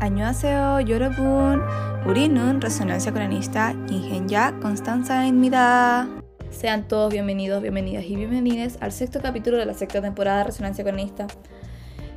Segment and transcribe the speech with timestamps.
[0.00, 1.62] 안녕하세요, 여러분.
[2.06, 6.06] 우리는 Resonancia Coranista Ingenia Constanza입니다.
[6.50, 10.84] Sean todos bienvenidos, bienvenidas y bienvenidas al sexto capítulo de la sexta temporada de Resonancia
[10.84, 11.26] Coranista.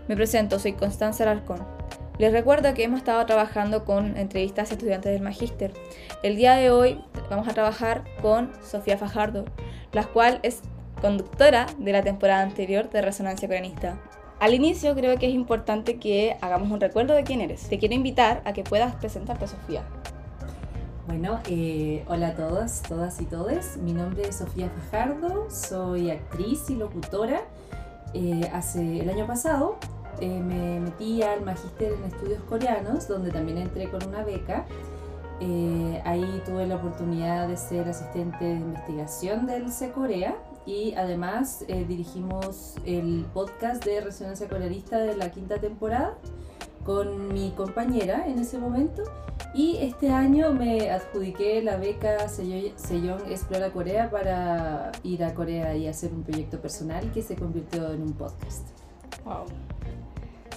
[0.07, 1.65] Me presento, soy Constanza Alarcón.
[2.20, 5.74] Les recuerdo que hemos estado trabajando con entrevistas a estudiantes del Magíster.
[6.21, 9.46] El día de hoy vamos a trabajar con Sofía Fajardo,
[9.94, 10.62] la cual es
[11.01, 13.97] conductora de la temporada anterior de Resonancia Coranista.
[14.40, 17.69] Al inicio creo que es importante que hagamos un recuerdo de quién eres.
[17.69, 19.82] Te quiero invitar a que puedas presentarte, Sofía.
[21.06, 23.76] Bueno, eh, hola a todas, todas y todes.
[23.76, 27.42] Mi nombre es Sofía Fajardo, soy actriz y locutora.
[28.12, 29.76] Eh, hace el año pasado
[30.20, 34.66] eh, me metí al magíster en estudios coreanos, donde también entré con una beca.
[36.04, 40.34] ahí tuve la oportunidad de ser asistente de investigación del C Corea
[40.66, 46.16] y además eh, dirigimos el podcast de Resonancia Coreanista de la quinta temporada
[46.84, 49.02] con mi compañera en ese momento
[49.54, 55.87] y este año me adjudiqué la beca Sejong Explora Corea para ir a Corea y
[55.87, 58.66] hacer un proyecto personal que se convirtió en un podcast.
[59.24, 59.45] Wow.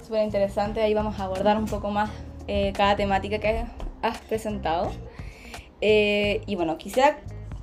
[0.04, 2.10] Súper interesante, ahí vamos a abordar un poco más
[2.46, 3.66] eh, cada temática que
[4.02, 4.90] has presentado.
[5.80, 7.18] Eh, y bueno, quisiera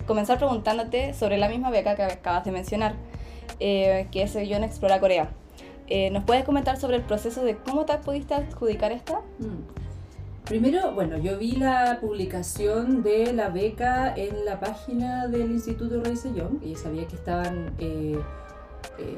[0.06, 2.96] comenzar preguntándote sobre la misma beca que acabas de mencionar,
[3.60, 5.30] eh, que es Yo Explora Corea.
[5.88, 9.20] Eh, ¿Nos puedes comentar sobre el proceso de cómo te pudiste adjudicar esta?
[9.40, 9.86] Mm.
[10.46, 16.16] Primero, bueno, yo vi la publicación de la beca en la página del Instituto Rey
[16.16, 18.20] Sejong y sabía que estaban eh,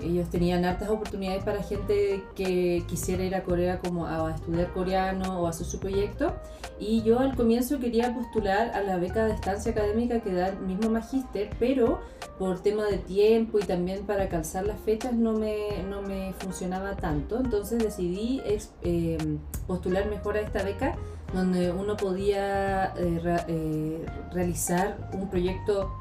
[0.01, 5.41] ellos tenían hartas oportunidades para gente que quisiera ir a Corea como a estudiar coreano
[5.41, 6.33] o hacer su proyecto.
[6.79, 10.59] Y yo al comienzo quería postular a la beca de estancia académica que da el
[10.59, 11.99] mismo magíster, pero
[12.37, 16.95] por tema de tiempo y también para calzar las fechas no me, no me funcionaba
[16.95, 17.37] tanto.
[17.37, 18.41] Entonces decidí
[18.83, 19.17] eh,
[19.65, 20.95] postular mejor a esta beca
[21.33, 25.91] donde uno podía eh, realizar un proyecto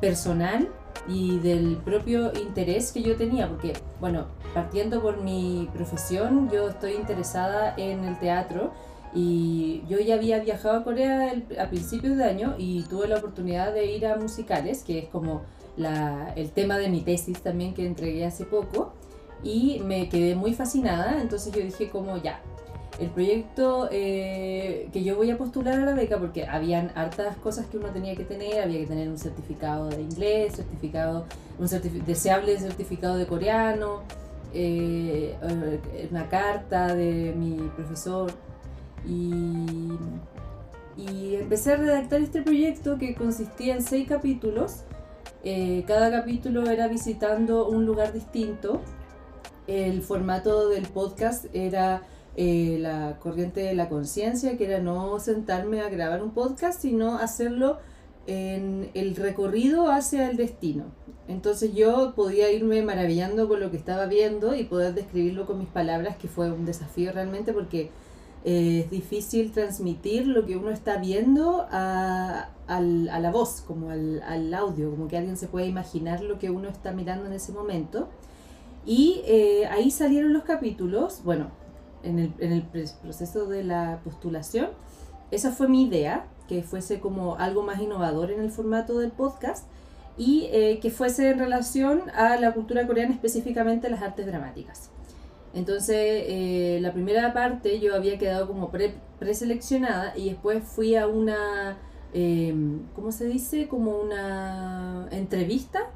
[0.00, 0.68] personal
[1.08, 6.94] y del propio interés que yo tenía, porque, bueno, partiendo por mi profesión, yo estoy
[6.94, 8.72] interesada en el teatro
[9.14, 13.72] y yo ya había viajado a Corea a principios de año y tuve la oportunidad
[13.72, 15.42] de ir a musicales, que es como
[15.76, 18.92] la, el tema de mi tesis también que entregué hace poco,
[19.42, 22.40] y me quedé muy fascinada, entonces yo dije como ya,
[22.98, 27.66] el proyecto eh, que yo voy a postular a la beca, porque habían hartas cosas
[27.66, 31.26] que uno tenía que tener, había que tener un certificado de inglés, certificado,
[31.58, 31.68] un
[32.06, 34.02] deseable certificado de coreano,
[34.54, 38.32] eh, eh, una carta de mi profesor
[39.06, 39.92] y,
[40.96, 44.84] y empecé a redactar este proyecto que consistía en seis capítulos.
[45.86, 48.80] cada capítulo era visitando un lugar distinto.
[49.66, 52.02] El formato del podcast era
[52.36, 57.16] eh, la corriente de la conciencia, que era no sentarme a grabar un podcast, sino
[57.16, 57.78] hacerlo
[58.26, 60.84] en el recorrido hacia el destino.
[61.28, 65.68] Entonces yo podía irme maravillando con lo que estaba viendo y poder describirlo con mis
[65.68, 67.90] palabras, que fue un desafío realmente porque
[68.44, 74.22] eh, es difícil transmitir lo que uno está viendo a, a la voz, como al,
[74.22, 77.52] al, audio, como que alguien se puede imaginar lo que uno está mirando en ese
[77.52, 78.08] momento.
[78.84, 81.50] Y eh, ahí salieron los capítulos, bueno,
[82.02, 84.68] en el, en el proceso de la postulación,
[85.30, 89.66] esa fue mi idea, que fuese como algo más innovador en el formato del podcast
[90.16, 94.90] y eh, que fuese en relación a la cultura coreana, específicamente las artes dramáticas.
[95.54, 101.06] Entonces, eh, la primera parte yo había quedado como pre preseleccionada y después fui a
[101.06, 101.78] una,
[102.12, 102.54] eh,
[102.94, 103.66] ¿cómo se dice?
[103.66, 105.90] Como una entrevista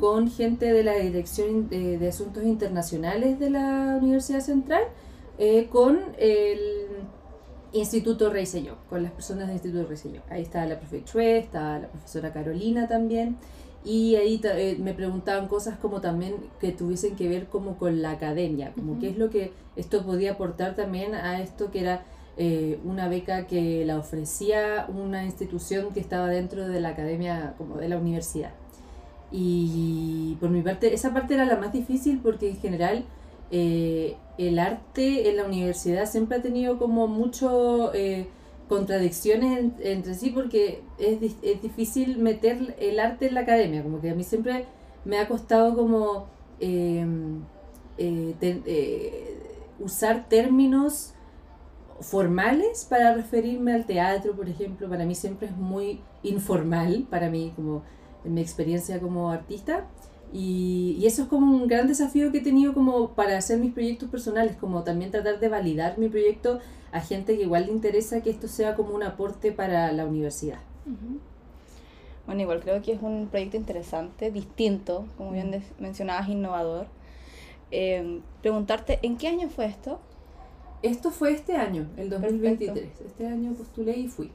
[0.00, 4.82] con gente de la Dirección de Asuntos Internacionales de la Universidad Central
[5.40, 6.58] eh, con el
[7.72, 10.20] Instituto Rey Selló, con las personas del Instituto Rey Selló.
[10.28, 13.38] Ahí está la profe Chue, está la profesora Carolina también.
[13.82, 18.10] Y ahí eh, me preguntaban cosas como también que tuviesen que ver como con la
[18.10, 22.02] academia, como qué es lo que esto podía aportar también a esto que era
[22.36, 27.78] eh, una beca que la ofrecía una institución que estaba dentro de la academia, como
[27.78, 28.52] de la universidad.
[29.32, 33.04] Y por mi parte, esa parte era la más difícil porque en general
[33.50, 38.26] eh, el arte en la universidad siempre ha tenido como mucho eh,
[38.68, 44.10] contradicciones entre sí porque es, es, difícil meter el arte en la academia, como que
[44.10, 44.66] a mí siempre
[45.04, 46.28] me ha costado como
[46.60, 47.42] em,
[47.98, 49.38] eh,
[49.80, 51.14] usar términos
[52.00, 57.52] formales para referirme al teatro, por ejemplo, para mí siempre es muy informal, para mí
[57.54, 57.82] como
[58.24, 59.86] en mi experiencia como artista,
[60.32, 63.72] Y, y, eso es como un gran desafío que he tenido como para hacer mis
[63.72, 66.60] proyectos personales, como también tratar de validar mi proyecto
[66.92, 70.58] a gente que igual le interesa que esto sea como un aporte para la universidad.
[72.26, 76.86] Bueno, igual creo que es un proyecto interesante, distinto, como bien mencionabas, innovador.
[77.70, 80.00] Eh, preguntarte, ¿en qué año fue esto?
[80.82, 83.00] Esto fue este año, el 2023.
[83.06, 84.32] Este año postulé y fui.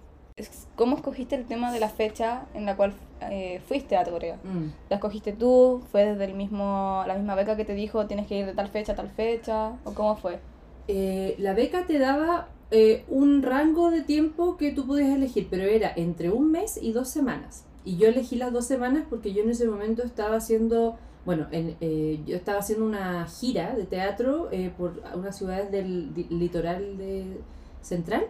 [0.76, 4.38] ¿Cómo escogiste el tema de la fecha en la cual eh, fuiste a Corea?
[4.44, 4.68] Mm.
[4.90, 5.82] ¿La escogiste tú?
[5.92, 8.68] ¿Fue desde el mismo, la misma beca que te dijo tienes que ir de tal
[8.70, 9.74] fecha a tal fecha?
[9.84, 10.40] ¿O cómo fue?
[10.88, 15.64] Eh, la beca te daba eh, un rango de tiempo que tú podías elegir, pero
[15.64, 17.66] era entre un mes y dos semanas.
[17.84, 21.78] Y yo elegí las dos semanas porque yo en ese momento estaba haciendo, bueno, en,
[22.26, 27.42] yo estaba haciendo una gira de teatro por unas ciudades del litoral de
[27.86, 28.26] central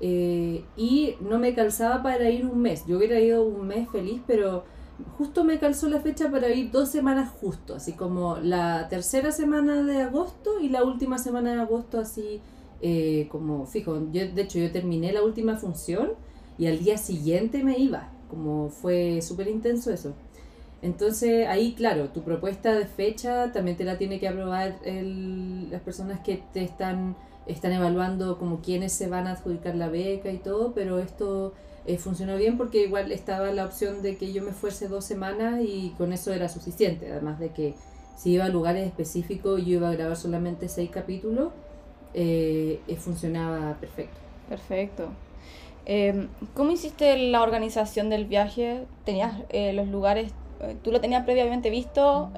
[0.00, 2.86] eh, y no me calzaba para ir un mes.
[2.86, 4.64] Yo hubiera ido un mes feliz, pero
[5.18, 9.82] justo me calzó la fecha para ir dos semanas justo, así como la tercera semana
[9.82, 12.40] de agosto y la última semana de agosto así
[12.80, 13.98] eh, como fijo.
[14.12, 16.12] Yo, de hecho, yo terminé la última función
[16.56, 20.14] y al día siguiente me iba, como fue súper intenso eso.
[20.82, 25.80] Entonces ahí, claro, tu propuesta de fecha también te la tiene que aprobar el, las
[25.80, 30.38] personas que te están están evaluando como quiénes se van a adjudicar la beca y
[30.38, 31.52] todo, pero esto
[31.86, 35.60] eh, funcionó bien porque igual estaba la opción de que yo me fuese dos semanas
[35.62, 37.74] y con eso era suficiente, además de que
[38.16, 41.52] si iba a lugares específicos yo iba a grabar solamente seis capítulos,
[42.14, 44.16] eh, eh, funcionaba perfecto.
[44.48, 45.08] Perfecto.
[45.84, 48.84] Em, ¿Cómo hiciste la organización del viaje?
[49.04, 49.34] ¿Tenías
[49.74, 50.32] los lugares,
[50.82, 52.30] tú lo tenías previamente visto?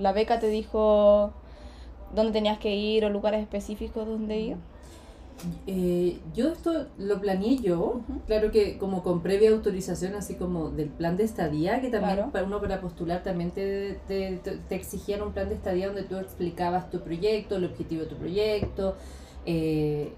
[0.00, 1.32] ¿La beca te dijo
[2.14, 4.56] dónde tenías que ir o lugares específicos donde ir?
[5.66, 10.88] Eh, yo esto lo planeé yo, claro que como con previa autorización, así como del
[10.88, 15.32] plan de estadía, que también para uno para postular también te, te, te, exigían un
[15.32, 18.96] plan de estadía donde tú explicabas tu proyecto, el objetivo de tu proyecto,
[19.44, 20.12] eh,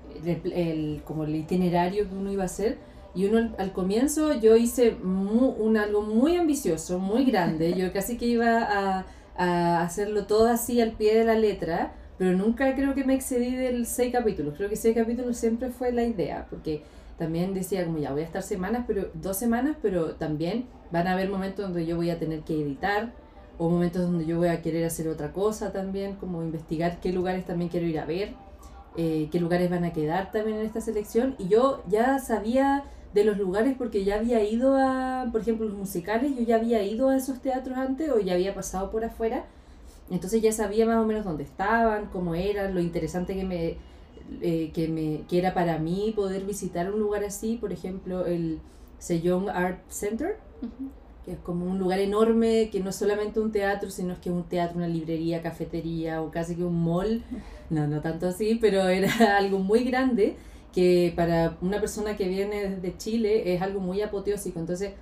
[0.55, 2.79] el, como el itinerario que uno iba a hacer.
[3.15, 8.27] Y uno al comienzo yo hice un, algo muy ambicioso, muy grande, yo casi que
[8.27, 9.07] iba a
[9.39, 13.55] a hacerlo todo así al pie de la letra, pero nunca creo que me excedí
[13.55, 14.55] del seis capítulos.
[14.57, 16.83] Creo que seis capítulos siempre fue la idea, porque
[17.19, 21.13] también decía como ya voy a estar semanas, pero dos semanas, pero también van a
[21.13, 23.13] haber momentos donde yo voy a tener que editar
[23.59, 27.47] o momentos donde yo voy a querer hacer otra cosa también, como investigar qué lugares
[27.47, 28.35] también quiero ir a ver,
[28.97, 31.35] eh, qué lugares van a quedar también en esta selección.
[31.39, 35.77] Y yo ya sabía de los lugares porque ya había ido a, por ejemplo, los
[35.77, 39.47] musicales, yo ya había ido a esos teatros antes o ya había pasado por afuera,
[40.11, 43.77] entonces ya sabía más o menos dónde estaban, cómo eran, lo interesante que me,
[44.41, 48.61] eh, que me que era para mí poder visitar un lugar así, por ejemplo, el
[48.99, 50.37] Sejong Art Center,
[51.25, 54.29] que es como un lugar enorme, que no es solamente un teatro, sino es que
[54.29, 57.23] es un teatro, una librería, cafetería o casi que un mall,
[57.71, 60.37] no, no tanto así, pero era algo muy grande
[60.77, 64.59] que para una persona que viene desde Chile es algo muy apoteósico.
[64.61, 64.93] Entonces,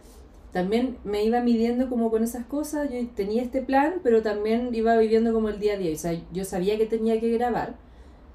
[0.53, 4.97] también me iba midiendo como con esas cosas, yo tenía este plan, pero también iba
[4.97, 5.93] viviendo como el día a día.
[5.93, 7.75] O sea, yo sabía que tenía que grabar,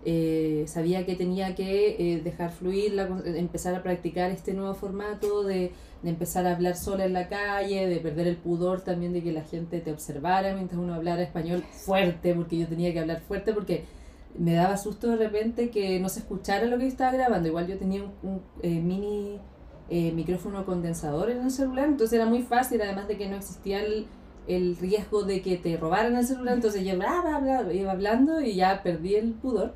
[0.04, 5.44] eh, sabía que tenía que eh, dejar fluir, la, empezar a practicar este nuevo formato,
[5.44, 5.72] de,
[6.04, 9.32] de, empezar a hablar sola en la calle, de perder el pudor también de que
[9.32, 13.54] la gente te observara mientras uno hablara español fuerte, porque yo tenía que hablar fuerte,
[13.54, 13.86] porque
[14.38, 17.48] me daba susto de repente que no se escuchara lo que estaba grabando.
[17.48, 19.40] Igual yo tenía un, eh, mini
[19.90, 23.84] eh, micrófono condensador en el celular, entonces era muy fácil, además de que no existía
[23.84, 24.08] el,
[24.48, 28.42] el riesgo de que te robaran el celular, entonces yo bla, bla, bla, iba hablando
[28.42, 29.74] y ya perdí el pudor.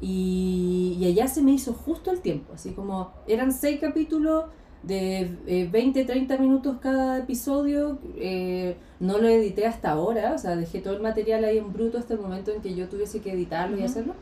[0.00, 4.46] Y, y allá se me hizo justo el tiempo, así como eran seis capítulos
[4.86, 7.98] de 20, eh, 30 minutos cada episodio.
[8.16, 11.98] Eh, no lo edité hasta ahora, o sea, dejé todo el material ahí en bruto
[11.98, 14.14] hasta el momento en que yo tuviese que editarlo y hacerlo.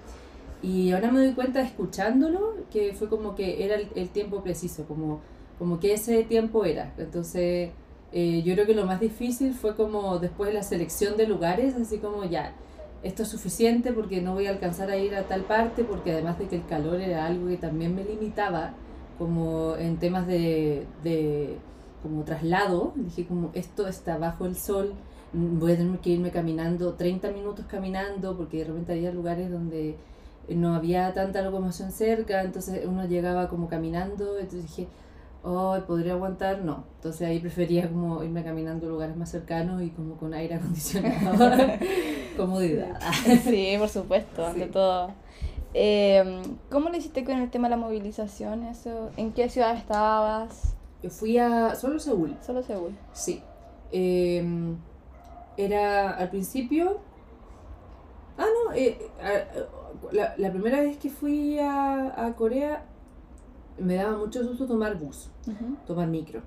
[0.62, 5.20] Y ahora me doy cuenta escuchándolo que fue como que era el, tiempo preciso, como,
[5.58, 6.94] como que ese tiempo era.
[6.98, 7.70] Entonces,
[8.12, 11.98] eh, yo creo que lo más difícil fue como después la selección de lugares, así
[11.98, 12.54] como ya,
[13.02, 16.38] esto es suficiente porque no voy a alcanzar a ir a tal parte, porque además
[16.38, 18.74] de que el calor era algo que también me limitaba
[19.18, 21.58] como en temas de, de
[22.02, 24.94] como traslado, dije como esto está bajo el sol,
[25.32, 29.96] voy a tener que irme caminando 30 minutos caminando porque de repente había lugares donde
[30.48, 34.88] no había tanta locomoción cerca, entonces uno llegaba como caminando, entonces dije,
[35.42, 36.62] oh, ¿podría aguantar?
[36.62, 40.56] No, entonces ahí prefería como irme caminando a lugares más cercanos y como con aire
[40.56, 41.38] acondicionado,
[42.36, 42.98] comodidad.
[43.44, 45.12] Sí, por supuesto, ante todo.
[45.74, 48.64] Eh, ¿Cómo lo hiciste con el tema de la movilización?
[48.64, 49.10] Eso?
[49.16, 50.74] ¿En qué ciudad estabas?
[51.02, 52.36] Yo fui a solo Seúl.
[52.44, 52.96] Solo Seúl.
[53.12, 53.42] Sí.
[53.90, 54.76] Em,
[55.56, 57.00] era al principio...
[58.38, 58.98] Ah, no, eh,
[60.10, 62.86] la, la, primera vez que fui a, a, Corea
[63.78, 65.28] me daba mucho susto tomar bus,
[65.86, 66.42] tomar micro.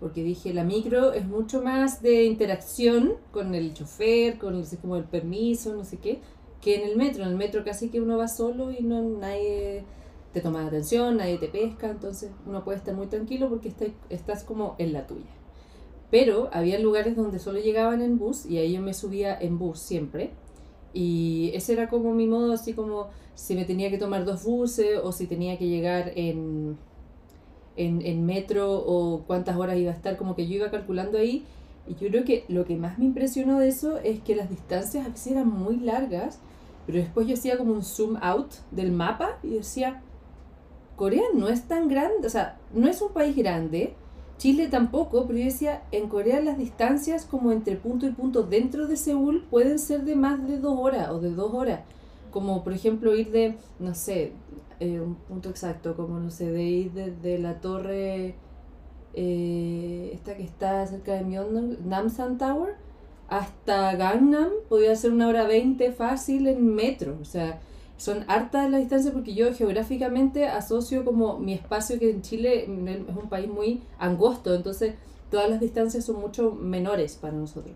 [0.00, 4.96] Porque dije, la micro es mucho más de interacción con el chofer, con el, como
[4.96, 6.20] el permiso, no sé qué,
[6.60, 7.24] que en el metro.
[7.24, 9.84] En el metro casi que uno va solo y no nadie
[10.32, 14.44] te toma atención, nadie te pesca, entonces uno puede estar muy tranquilo porque está, estás
[14.44, 15.30] como en la tuya.
[16.10, 19.78] Pero había lugares donde solo llegaban en bus y ahí yo me subía en bus
[19.78, 20.30] siempre.
[20.94, 24.98] Y ese era como mi modo, así como si me tenía que tomar dos buses
[25.02, 26.78] o si tenía que llegar en,
[27.76, 31.44] en, en metro o cuántas horas iba a estar, como que yo iba calculando ahí.
[31.88, 35.06] Y yo creo que lo que más me impresionó de eso es que las distancias
[35.06, 36.38] a veces eran muy largas,
[36.86, 40.02] pero después yo hacía como un zoom out del mapa y decía,
[40.96, 43.94] Corea no es tan grande, o sea, no es un país grande,
[44.38, 48.86] Chile tampoco, pero yo decía, en Corea las distancias como entre punto y punto dentro
[48.86, 51.80] de Seúl pueden ser de más de dos horas o de dos horas.
[52.30, 54.32] Como por ejemplo ir de, no sé,
[54.78, 58.36] eh, un punto exacto, como no sé, de ir desde la torre,
[59.20, 62.76] eh, esta que está cerca de Myeongdong, Namsan Tower,
[63.28, 67.18] hasta Gangnam, podría ser una hora veinte fácil en metro.
[67.20, 67.58] O sea,
[67.96, 73.16] son hartas las distancias porque yo geográficamente asocio como mi espacio que en Chile es
[73.16, 74.94] un país muy angosto, entonces
[75.32, 77.74] todas las distancias son mucho menores para nosotros.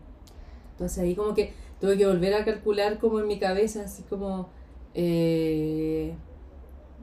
[0.71, 4.49] Entonces ahí como que tuve que volver a calcular como en mi cabeza, así como,
[4.95, 6.15] eh,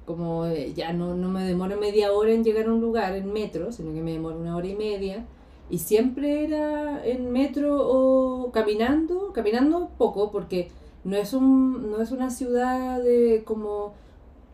[0.10, 3.32] como eh, ya no, no me demoro media hora en llegar a un lugar en
[3.32, 5.28] metro, sino que me demoro una hora y media.
[5.70, 10.72] Y siempre era en metro o caminando, caminando poco, porque
[11.04, 13.94] no es, un, no es una ciudad de como,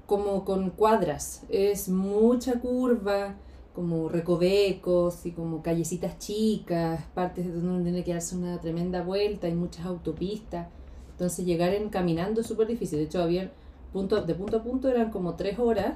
[0.06, 3.36] como con cuadras, es mucha curva,
[3.74, 9.48] como recovecos y como callecitas chicas, partes donde uno tiene que darse una tremenda vuelta,
[9.48, 10.68] hay muchas autopistas.
[11.12, 13.00] Entonces llegar en caminando es súper difícil.
[13.00, 13.54] De hecho, había
[13.96, 15.94] punto, de punto a punto eran como tres horas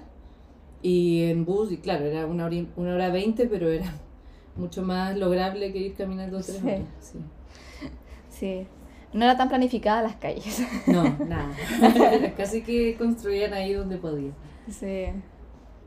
[0.82, 3.94] y en bus, y claro, era una hora, una hora veinte, pero era
[4.56, 6.80] mucho más lograble que ir caminando tres horas.
[7.02, 7.20] Sí.
[8.30, 8.68] sí
[9.12, 10.62] no era tan planificada las calles.
[10.86, 11.50] No, nada.
[12.38, 14.36] Casi que construían ahí donde podían.
[14.70, 15.06] Sí.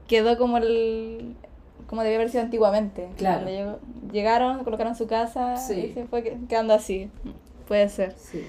[0.08, 1.36] Quedó como el
[1.86, 3.10] como debía haber sido antiguamente.
[3.16, 3.78] Claro.
[4.10, 7.10] llegaron, colocaron su casa y se fue quedando así.
[7.68, 8.14] Puede ser.
[8.16, 8.44] Sí.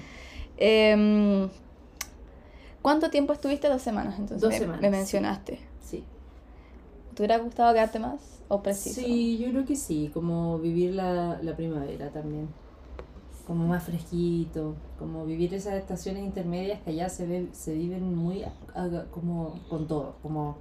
[0.56, 1.48] Em,
[2.84, 3.66] ¿Cuánto tiempo estuviste?
[3.66, 4.42] Dos semanas, entonces.
[4.42, 4.82] Dos semanas.
[4.82, 5.58] Me mencionaste.
[5.80, 6.04] Sí.
[7.14, 9.00] ¿Te hubiera gustado quedarte más o preciso?
[9.00, 12.46] Sí, yo creo que sí, como vivir la, la primavera también
[13.46, 18.44] como más fresquito, como vivir esas estaciones intermedias que allá se, ve, se viven muy
[19.10, 20.58] como con todo, como,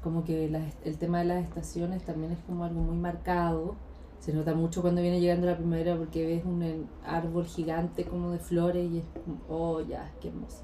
[0.00, 0.44] como que
[0.84, 3.74] el tema de las estaciones también es como algo muy marcado,
[4.20, 8.38] se nota mucho cuando viene llegando la primavera porque ves un árbol gigante como de
[8.38, 10.62] flores y es como, oh ya, qué hermoso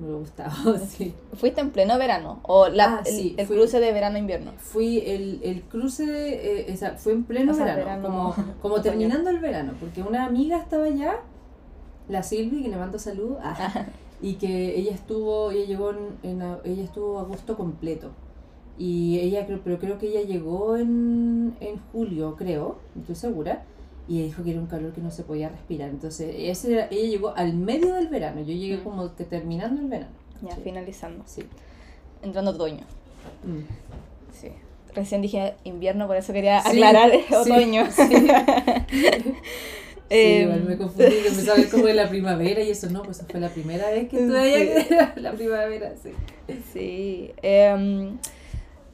[0.00, 0.54] me gustaba,
[0.86, 1.14] sí.
[1.34, 2.40] ¿Fuiste en pleno verano?
[2.42, 4.52] ¿O la, ah, el, cruce de verano-invierno?
[4.58, 10.02] Fui, el, el cruce, eh, fue en pleno verano, como, como terminando el verano, porque
[10.02, 11.20] una amiga estaba allá,
[12.08, 13.86] la Silvi, que le mando salud, ah,
[14.20, 18.10] y que ella estuvo, ella llegó en, ella estuvo agosto completo.
[18.78, 23.62] Y ella, pero creo que ella llegó en, en julio, creo, estoy segura
[24.10, 25.88] y ella dijo que era un calor que no se podía respirar.
[25.88, 30.10] Entonces, ese ella llegó al medio del verano, yo llegué como que terminando el verano.
[30.42, 31.22] Ya, finalizando.
[31.26, 31.44] Sí.
[32.20, 32.84] Entrando otoño.
[33.44, 33.60] Mm.
[34.34, 34.48] Sí.
[34.96, 37.88] Recién dije invierno, por eso quería aclarar otoño.
[37.92, 38.02] Sí,
[40.10, 43.24] eh, igual me confundí, que a ver como de la primavera y eso no, pues
[43.30, 46.10] fue la primera vez que estuve allá, la primavera, sí.
[46.72, 47.30] Sí.
[47.42, 48.10] Eh,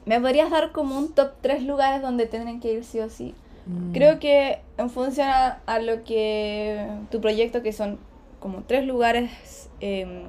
[0.05, 3.33] ¿Me podrías dar como un top 3 lugares donde tendrían que ir sí o sí?
[3.67, 3.91] Mm.
[3.93, 7.99] Creo que en función a, lo que tu proyecto, que son
[8.39, 9.31] como tres lugares
[9.79, 10.23] em,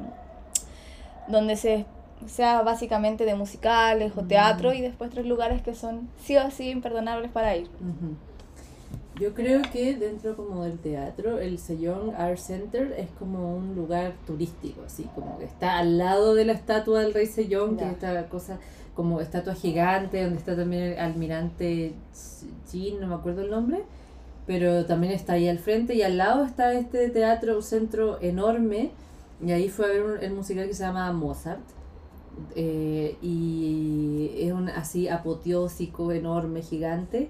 [1.28, 1.86] donde se
[2.26, 4.74] sea básicamente de musicales o teatro mm.
[4.74, 7.68] y después tres lugares que son sí o sí imperdonables para ir.
[9.20, 14.14] Yo creo que dentro como del teatro, el Sejong Art Center es como un lugar
[14.26, 17.90] turístico, así como que está al lado de la estatua del rey Sejong, que es
[17.92, 18.58] esta cosa
[18.98, 21.92] como estatua gigante, donde está también el almirante
[22.68, 23.84] Jin, no me acuerdo el nombre,
[24.44, 28.90] pero también está ahí al frente y al lado está este teatro, un centro enorme,
[29.40, 31.60] y ahí fue a ver el musical que se llama Mozart.
[32.56, 37.28] Eh, y es un así apoteósico, enorme, gigante.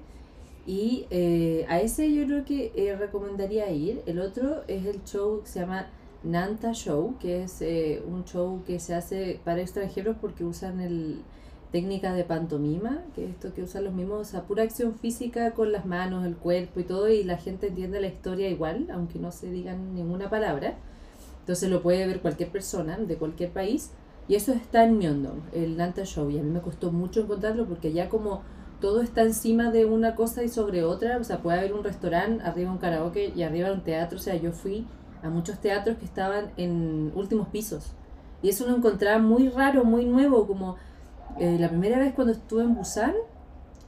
[0.66, 4.00] Y eh, a ese yo creo que eh, recomendaría ir.
[4.06, 5.90] El otro es el show que se llama
[6.22, 7.62] Nanta Show, que es
[8.06, 11.20] un show que se hace para extranjeros porque usan el,
[11.70, 15.52] técnica de pantomima, que es esto que usan los mismos, o sea, pura acción física
[15.52, 19.18] con las manos, el cuerpo y todo, y la gente entiende la historia igual, aunque
[19.18, 20.76] no se digan ninguna palabra.
[21.40, 23.92] Entonces lo puede ver cualquier persona de cualquier país.
[24.28, 26.28] Y eso está en Myeongdong, el Nanta Show.
[26.30, 28.42] Y a mí me costó mucho encontrarlo porque ya como
[28.80, 32.44] todo está encima de una cosa y sobre otra, o sea, puede haber un restaurante,
[32.44, 34.18] arriba un karaoke y arriba un teatro.
[34.18, 34.86] O sea, yo fui
[35.22, 37.92] a muchos teatros que estaban en últimos pisos.
[38.42, 40.76] Y eso lo encontraba muy raro, muy nuevo, como
[41.38, 43.14] eh, la primera vez cuando estuve en Busan,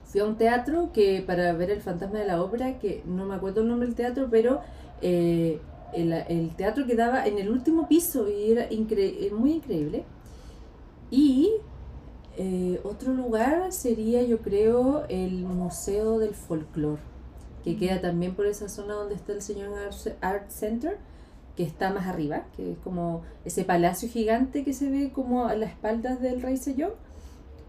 [0.04, 3.34] fui a un teatro que para ver el fantasma de la ópera, que no me
[3.34, 4.60] acuerdo el nombre del teatro, pero
[5.02, 5.60] eh,
[5.92, 10.04] el, el, teatro quedaba en el último piso y era incre muy increíble.
[11.10, 11.50] Y
[12.36, 17.02] eh, otro lugar sería, yo creo, el Museo del Folclore,
[17.64, 19.70] que queda también por esa zona donde está el Señor
[20.20, 20.98] Art Center
[21.56, 25.54] que está más arriba, que es como ese palacio gigante que se ve como a
[25.54, 26.92] las espaldas del rey Sejong.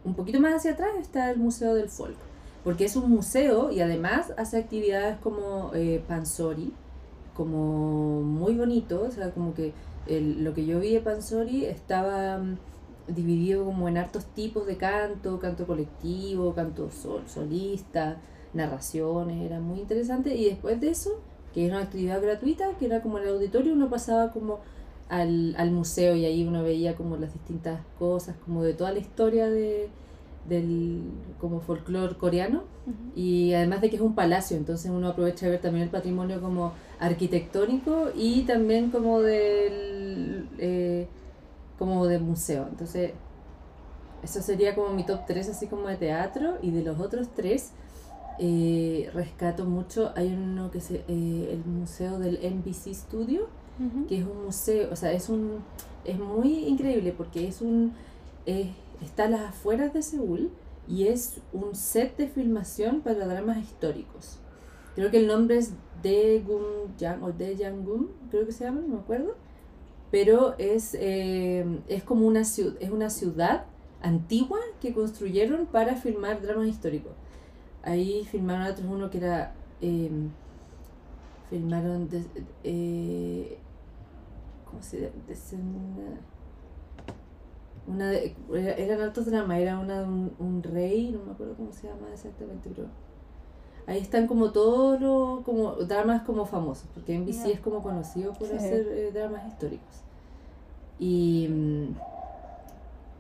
[0.04, 2.18] Un poquito más hacia atrás está el Museo del Folk,
[2.64, 6.74] porque es un museo y además hace actividades como eh, Pansori,
[7.36, 9.74] como muy bonito, o sea, como que
[10.08, 12.58] el, lo que yo vi de Pansori estaba mm,
[13.08, 18.18] dividido como en hartos tipos de canto, canto colectivo, canto sol, solista,
[18.54, 20.36] narraciones, era muy interesante.
[20.36, 21.22] Y después de eso
[21.54, 24.60] que era una actividad gratuita, que era como el auditorio, uno pasaba como
[25.12, 29.00] al, al museo y ahí uno veía como las distintas cosas, como de toda la
[29.00, 29.90] historia de,
[30.48, 31.04] del
[31.40, 32.64] como folclore coreano.
[33.16, 36.42] Y además de que es un palacio, entonces uno aprovecha de ver también el patrimonio
[36.42, 41.08] como arquitectónico y también como del eh,
[41.78, 42.68] como de museo.
[42.70, 43.12] Entonces,
[44.24, 46.58] eso sería como mi top 3 así como de teatro.
[46.62, 47.74] Y de los otros tres
[48.40, 53.48] eh, rescato mucho, hay uno que es eh, el museo del NBC Studio,
[54.08, 55.60] que es un museo, o sea, es un
[56.06, 57.94] es muy increíble porque es un
[58.46, 60.52] está a las afueras de Seúl
[60.88, 64.38] y es un set de filmación para dramas históricos.
[64.96, 65.74] Creo que el nombre es
[66.04, 69.36] Daegun Yang o Daejangun, creo que se llama, no me acuerdo.
[70.12, 73.66] Pero es, eh, es como una, es una ciudad
[74.02, 77.14] antigua que construyeron para filmar dramas históricos.
[77.84, 79.54] Ahí filmaron otros uno que era.
[81.52, 82.08] Filmaron.
[82.64, 83.58] eh,
[84.66, 85.12] ¿Cómo se?
[87.88, 88.34] Una de,
[88.78, 92.70] eran altos dramas, era una un, un, rey, no me acuerdo cómo se llama exactamente,
[92.74, 92.88] pero
[93.86, 98.48] ahí están como todos los como dramas como famosos, porque NBC es como conocido por
[98.54, 100.04] hacer eh, dramas históricos.
[101.00, 101.50] Y,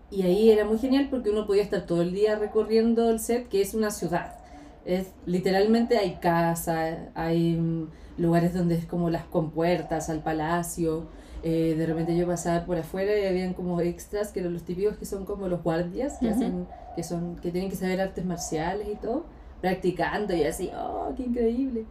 [0.09, 3.49] y ahí era muy genial porque uno podía estar todo el día recorriendo el set,
[3.49, 4.40] que es una ciudad.
[4.85, 11.07] Es, literalmente hay casa, hay mm, lugares donde es como las compuertas al palacio.
[11.43, 14.97] Eh, de repente yo pasaba por afuera y habían como extras que eran los típicos
[14.97, 18.87] que son como los guardias que hacen, que son, que tienen que saber artes marciales
[18.87, 19.25] y todo,
[19.59, 21.85] practicando y así, oh, qué increíble.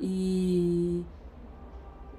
[0.00, 1.04] Y,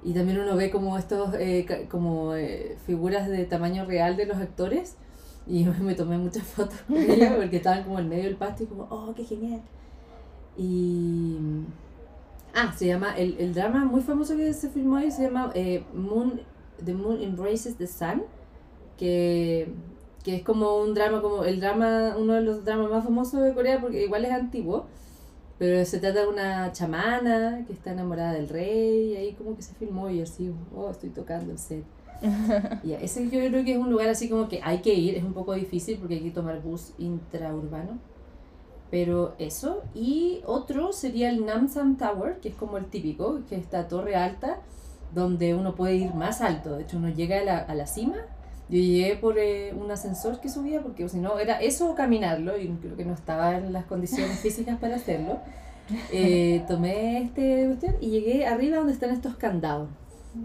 [0.04, 4.38] y también uno ve como estos, eh, como eh, figuras de tamaño real de los
[4.38, 4.96] actores.
[5.46, 8.66] Y me tomé muchas fotos con ellos porque estaban como en medio del pasto y
[8.66, 9.60] como, oh, qué genial.
[10.58, 11.36] Y.
[12.54, 13.16] Ah, se llama.
[13.16, 16.40] El, el drama muy famoso que se filmó ahí se llama eh, Moon,
[16.84, 18.24] The Moon Embraces the Sun.
[18.98, 19.72] Que,
[20.24, 23.54] que es como un drama, como el drama, uno de los dramas más famosos de
[23.54, 24.86] Corea, porque igual es antiguo.
[25.56, 29.62] Pero se trata de una chamana que está enamorada del rey, y ahí como que
[29.62, 31.84] se filmó y así, oh, estoy tocando el set.
[32.84, 35.22] y ese yo creo que es un lugar así como que hay que ir, es
[35.22, 37.98] un poco difícil porque hay que tomar bus intraurbano
[38.90, 39.82] pero eso.
[39.94, 44.16] Y otro sería el Namsan Tower, que es como el típico, que es esta torre
[44.16, 44.60] alta,
[45.14, 46.76] donde uno puede ir más alto.
[46.76, 48.16] De hecho, uno llega a la, a la cima.
[48.68, 52.58] Yo llegué por eh, un ascensor que subía, porque si no, era eso o caminarlo,
[52.58, 55.40] y creo que no estaba en las condiciones físicas para hacerlo.
[56.12, 59.88] Eh, tomé este cuestión y llegué arriba donde están estos candados.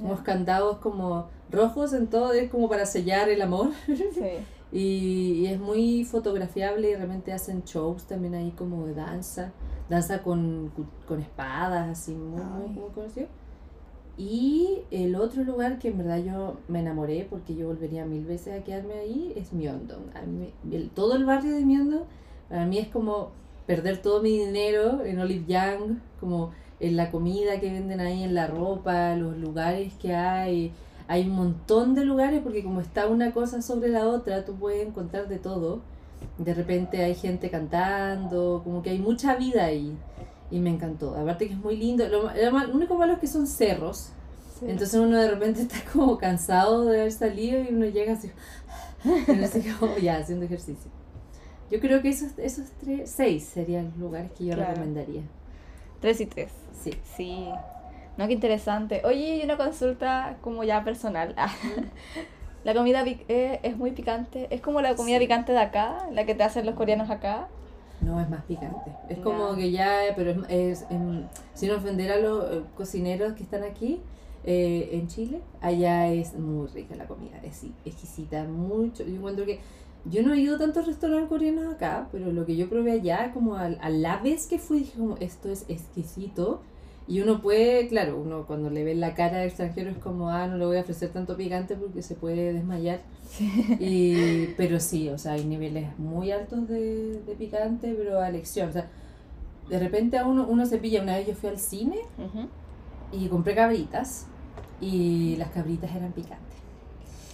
[0.01, 3.71] Unos candados como rojos en todo, es como para sellar el amor.
[3.85, 4.21] Sí.
[4.73, 9.51] Y, es muy fotografiable y realmente hacen shows también ahí como de danza,
[9.87, 10.71] danza con,
[11.07, 13.27] con espadas, así muy, muy, muy conocido.
[14.17, 18.59] Y el otro lugar que en verdad yo me enamoré porque yo volvería mil veces
[18.59, 20.11] a quedarme ahí es Myeongdong.
[20.93, 22.03] todo el barrio de Myeongdong
[22.49, 23.31] para mí es como
[23.65, 28.35] perder todo mi dinero en Olive Young, como en la comida que venden ahí, en
[28.35, 30.71] la ropa, los lugares que hay,
[31.13, 34.87] hay un montón de lugares porque como está una cosa sobre la otra, tú puedes
[34.87, 35.81] encontrar de todo.
[36.39, 39.95] De repente hay gente cantando, como que hay mucha vida ahí.
[40.49, 41.15] Y me encantó.
[41.15, 42.07] Aparte que es muy lindo.
[42.07, 44.09] Lo, lo único malo es que son cerros.
[44.63, 48.31] Entonces uno de repente está como cansado de haber salido y uno llega así,
[49.43, 50.89] así como ya haciendo ejercicio.
[51.69, 55.21] Yo creo que esos, esos tres, seis serían los lugares que yo recomendaría.
[56.01, 56.51] Tres y tres.
[56.83, 56.91] Sí.
[57.15, 57.49] Sí.
[58.17, 59.01] No, qué interesante.
[59.05, 61.35] Oye, y una consulta como ya personal.
[62.63, 64.47] la comida eh, es muy picante.
[64.51, 66.07] ¿Es como la comida picante de acá?
[66.11, 67.47] ¿La que te hacen los coreanos acá?
[68.01, 68.91] No, es más picante.
[69.09, 70.85] Es como que ya, pero es, es,
[71.53, 74.01] sin ofender a los eh, cocineros que están aquí,
[74.45, 79.03] eh, en Chile, allá es muy rica la comida, es exquisita, mucho.
[79.05, 79.61] Yo encuentro que
[80.03, 83.31] yo no he ido a tantos restaurantes coreanos acá, pero lo que yo probé allá,
[83.33, 86.61] como a, a la vez que fui, dije como esto es exquisito.
[87.07, 90.47] Y uno puede, claro, uno cuando le ve la cara de extranjero es como, ah,
[90.47, 93.01] no le voy a ofrecer tanto picante porque se puede desmayar.
[93.79, 98.69] Y, pero sí, o sea, hay niveles muy altos de, de picante, pero a elección.
[98.69, 98.89] O sea,
[99.69, 101.01] de repente a uno, uno se pilla.
[101.01, 101.97] Una vez yo fui al cine
[103.11, 104.27] y compré cabritas
[104.79, 106.57] y las cabritas eran picantes.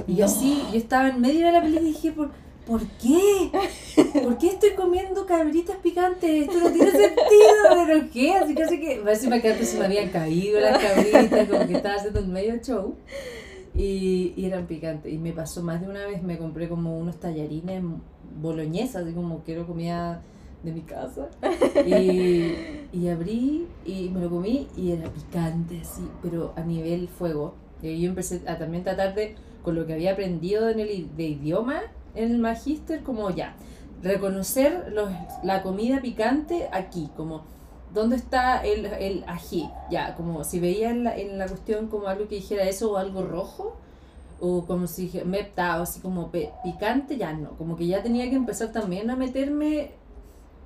[0.07, 2.31] Y yo sí, yo estaba en medio de la película y dije, ¿por,
[2.69, 3.49] ¿por qué?
[4.23, 6.47] ¿Por qué estoy comiendo cabritas picantes?
[6.47, 8.33] Esto no tiene sentido, ¿pero qué?
[8.33, 11.73] Así que así que, parece que antes se me habían caído las cabritas, como que
[11.73, 12.95] estaba haciendo un medio show.
[13.73, 15.11] Y, y, eran picantes.
[15.11, 17.83] Y me pasó más de una vez, me compré como unos tallarines
[18.39, 20.21] boloñesas, así como quiero comida
[20.61, 21.29] de mi casa.
[21.87, 22.53] Y,
[22.93, 27.55] y, abrí y me lo comí y era picante, así, pero a nivel fuego.
[27.81, 31.23] Y yo empecé a también tratar de, con lo que había aprendido en el de
[31.23, 31.81] idioma,
[32.15, 33.55] en el magíster, como ya,
[34.01, 35.09] reconocer los,
[35.43, 37.43] la comida picante aquí, como
[37.93, 42.07] dónde está el, el ají, ya, como si veía en la, en la cuestión como
[42.07, 43.75] algo que dijera eso o algo rojo,
[44.39, 46.31] o como si mepta o así como
[46.63, 49.91] picante, ya no, como que ya tenía que empezar también a meterme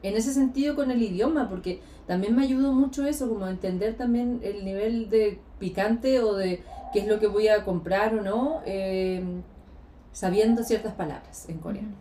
[0.03, 4.41] en ese sentido con el idioma, porque también me ayudó mucho eso, como entender también
[4.43, 8.61] el nivel de picante o de qué es lo que voy a comprar o no,
[8.65, 9.23] eh,
[10.13, 11.95] sabiendo ciertas palabras en coreano.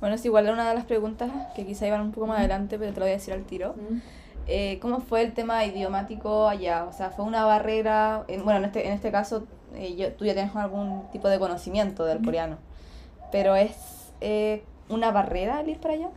[0.00, 2.92] Bueno, es igual una de las preguntas que quizá iban un poco más adelante, pero
[2.92, 3.74] te lo voy a decir al tiro.
[4.46, 6.84] Eh, ¿Cómo fue el tema idiomático allá?
[6.84, 8.24] O sea, ¿fue una barrera?
[8.44, 12.04] bueno, en este, en este caso, eh, yo, tú ya tienes algún tipo de conocimiento
[12.04, 12.58] del coreano,
[13.32, 14.12] pero ¿es
[14.88, 16.10] una barrera el ir para allá?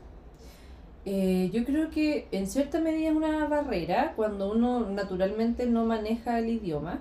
[1.03, 6.37] Eh, yo creo que en cierta medida es una barrera cuando uno naturalmente no maneja
[6.37, 6.99] el idioma.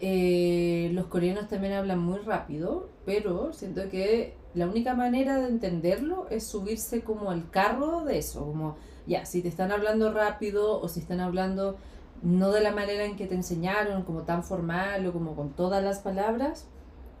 [0.00, 6.26] Eh, los coreanos también hablan muy rápido, pero siento que la única manera de entenderlo
[6.30, 10.88] es subirse como al carro de eso, como ya, si te están hablando rápido o
[10.88, 11.76] si están hablando
[12.22, 15.82] no de la manera en que te enseñaron, como tan formal o como con todas
[15.82, 16.66] las palabras,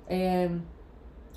[0.08, 0.50] eh,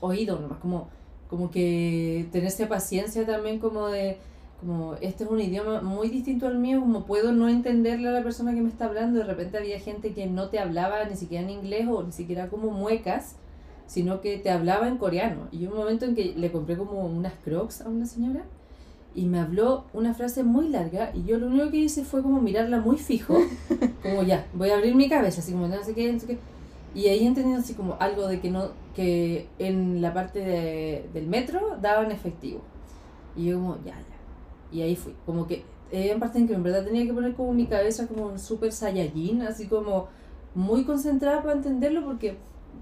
[0.02, 0.90] oído nomás, como
[1.34, 4.20] como que tenerse paciencia también como de,
[4.66, 8.24] como este es un idioma muy distinto al mío, como puedo no entenderle a la
[8.24, 11.44] persona que me está hablando, de repente había gente que no te hablaba ni siquiera
[11.44, 13.36] en inglés o ni siquiera como muecas,
[13.86, 15.48] sino que te hablaba en coreano.
[15.52, 18.44] Y un momento en que le compré como unas crocs a una señora
[19.16, 22.42] y me habló una frase muy larga y yo lo único que hice fue como
[22.42, 23.38] mirarla muy fijo,
[24.02, 26.38] como ya, voy a abrir mi cabeza, así como no sé qué, no sé qué
[26.96, 31.28] y ahí entendí así como algo de que no que en la parte de, del
[31.28, 32.62] metro daban efectivo.
[33.36, 34.13] Y yo como, ya, ya.
[34.74, 35.16] Y ahí fui.
[35.26, 38.26] Como que en parte en que en verdad tenía que poner como mi cabeza como
[38.26, 40.08] un super saiyajin, así como
[40.56, 42.38] muy concentrada para entenderlo porque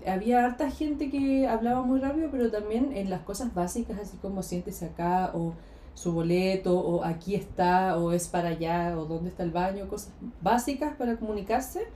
[0.08, 4.42] había harta gente que hablaba muy rápido, pero también en las cosas básicas, así como
[4.44, 5.54] siéntese acá o
[5.94, 10.14] su boleto o aquí está o es para allá o dónde está el baño, cosas
[10.42, 11.88] básicas para comunicarse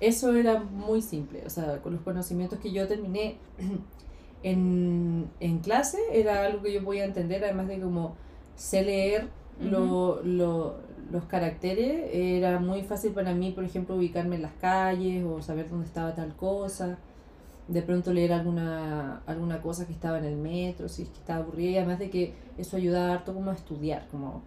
[0.00, 3.38] eso era muy simple, o sea, con los conocimientos que yo terminé
[4.42, 8.16] en, en clase, era algo que yo podía entender, además de como
[8.56, 9.28] sé leer
[9.60, 10.76] lo, lo,
[11.10, 15.70] los caracteres, era muy fácil para mí, por ejemplo, ubicarme en las calles o saber
[15.70, 16.98] dónde estaba tal cosa,
[17.68, 21.40] de pronto leer alguna, alguna cosa que estaba en el metro, si es que estaba
[21.40, 24.42] aburrida, y además de que eso ayudaba harto como a estudiar, como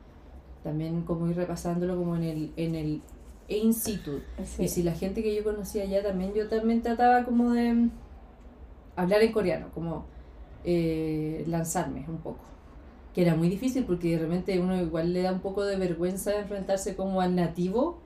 [0.64, 3.02] también como ir repasándolo como en el, en el
[3.48, 4.22] in situ.
[4.58, 7.90] Y si la gente que yo conocía allá también, yo también trataba como de
[8.96, 10.06] hablar en coreano, como
[10.64, 12.40] eh, lanzarme un poco.
[13.14, 16.40] Que era muy difícil porque de repente uno igual le da un poco de vergüenza
[16.40, 18.00] enfrentarse como al nativo,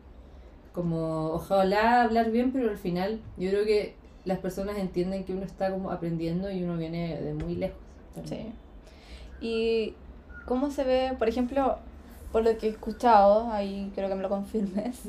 [0.74, 5.44] como ojalá hablar bien, pero al final yo creo que las personas entienden que uno
[5.44, 7.78] está como aprendiendo y uno viene de muy lejos.
[8.26, 8.48] Sí.
[9.42, 9.94] ¿Y
[10.46, 11.78] cómo se ve, por ejemplo,
[12.32, 15.02] por lo que he escuchado, ahí creo que me lo confirmes,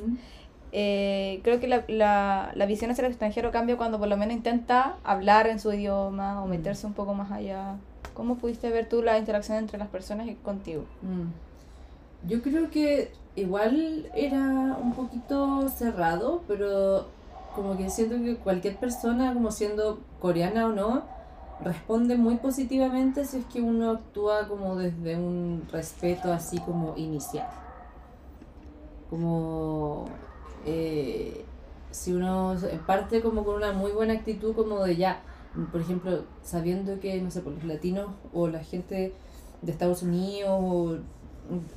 [0.72, 4.34] eh, creo que la, la, la, visión hacia el extranjero cambia cuando por lo menos
[4.34, 7.76] intenta hablar en su idioma o meterse un poco más allá.
[8.14, 10.84] ¿Cómo pudiste ver tú la interacción entre las personas y contigo?
[11.02, 12.28] Mm.
[12.28, 14.38] Yo creo que igual era
[14.80, 17.06] un poquito cerrado, pero
[17.54, 21.02] como que siento que cualquier persona, como siendo coreana o no,
[21.62, 27.48] responde muy positivamente si es que uno actúa como desde un respeto así como inicial.
[29.10, 30.06] Como
[30.66, 31.44] eh,
[31.90, 35.20] si uno parte como con una muy buena actitud como de ya,
[35.70, 39.12] por ejemplo, sabiendo que, no sé, por los latinos o la gente
[39.62, 40.98] de Estados Unidos o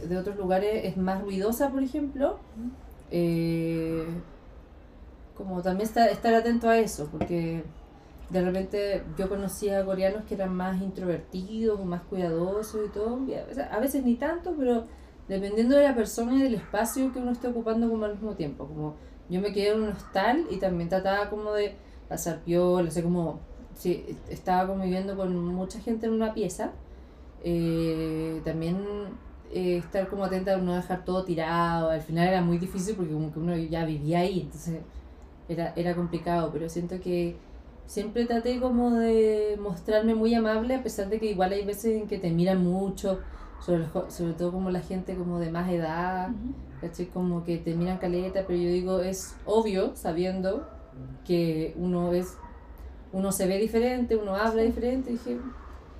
[0.08, 2.40] de otros lugares es más ruidosa, por ejemplo,
[3.12, 4.06] eh,
[5.36, 7.64] como también estar, atento a eso, porque
[8.30, 13.20] de repente yo conocía coreanos que eran más introvertidos o más cuidadosos y todo,
[13.72, 14.86] a veces ni tanto, pero
[15.28, 18.66] dependiendo de la persona y del espacio que uno esté ocupando como al mismo tiempo,
[18.68, 18.96] como
[19.30, 21.76] yo me quedé en un hostal y también trataba como de
[22.08, 23.40] pasar piola, sé como,
[23.78, 26.72] sí, estaba conviviendo con mucha gente en una pieza,
[27.44, 28.78] eh, también
[29.52, 33.14] eh, estar como atenta a no dejar todo tirado, al final era muy difícil porque
[33.14, 34.82] como que uno ya vivía ahí, entonces
[35.48, 37.36] era, era complicado, pero siento que
[37.86, 42.08] siempre traté como de mostrarme muy amable a pesar de que igual hay veces en
[42.08, 43.20] que te miran mucho,
[43.60, 46.30] sobre, sobre todo como la gente como de más edad,
[47.14, 50.68] Como que te miran caleta, pero yo digo, es obvio sabiendo
[51.26, 52.38] que uno es
[53.14, 55.38] uno se ve diferente, uno habla diferente, dije,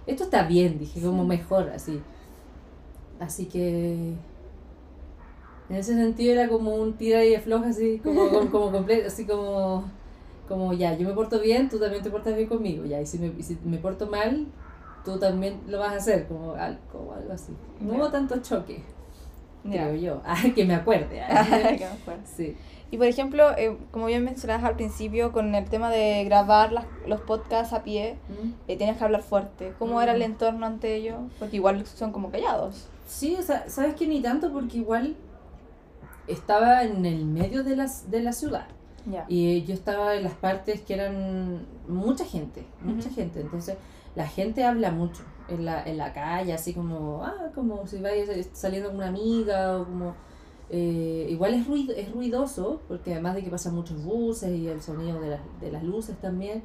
[0.06, 2.02] esto está bien, dije, como mejor así.
[3.20, 4.14] Así que
[5.70, 9.86] en ese sentido era como un tira y afloja así, como, como, completo, así como,
[10.48, 13.20] como ya, yo me porto bien, tú también te portas bien conmigo, ya, y si
[13.20, 14.48] me, si me porto mal,
[15.04, 17.54] tú también lo vas a hacer, como algo, algo así.
[17.82, 18.82] No hubo tanto choque,
[19.64, 20.22] creo yo,
[20.56, 21.22] que me acuerde.
[21.78, 22.22] que me acuerde.
[22.26, 22.56] Sí.
[22.90, 26.86] Y por ejemplo, eh, como bien mencionabas al principio, con el tema de grabar las,
[27.06, 28.54] los podcasts a pie, mm.
[28.70, 29.74] eh, tienes que hablar fuerte.
[29.78, 31.18] ¿Cómo era el entorno ante ello?
[31.40, 32.88] Porque igual son como callados.
[33.08, 35.16] Sí, o sea, sabes que ni tanto porque igual
[36.28, 38.68] estaba en el medio de, las, de la ciudad.
[39.30, 43.40] Y yo estaba en las partes que eran mucha gente, mucha gente.
[43.40, 43.78] Entonces,
[44.16, 48.30] la gente habla mucho en la, en la calle, así como, ah, como si vayas
[48.52, 50.27] saliendo con una amiga o como...
[50.70, 54.82] Eh, igual es, ruido, es ruidoso, porque además de que pasan muchos buses y el
[54.82, 56.64] sonido de, de las luces también.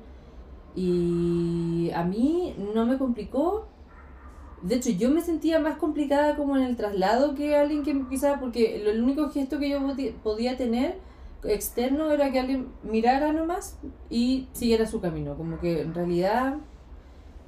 [0.75, 3.67] Y a mí no me complicó
[4.63, 8.39] de hecho, yo me sentía más complicada como en el traslado que alguien que quizás,
[8.39, 9.81] porque el único gesto que yo
[10.23, 10.99] podía tener
[11.43, 15.37] externo era que alguien mirara nomás y siguiera su camino.
[15.37, 16.59] Como que en realidad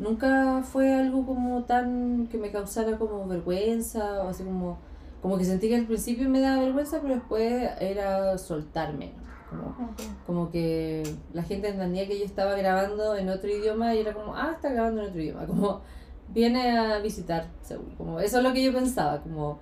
[0.00, 4.78] nunca fue algo como tan que me causara como vergüenza o así como,
[5.24, 9.12] como que sentí que al principio me daba vergüenza, pero después era soltarme.
[9.48, 9.94] Como,
[10.26, 14.36] como que la gente entendía que yo estaba grabando en otro idioma y era como,
[14.36, 15.46] ah, está grabando en otro idioma.
[15.46, 15.80] Como
[16.28, 17.94] viene a visitar Seúl.
[17.96, 19.60] Como, eso es lo que yo pensaba, como,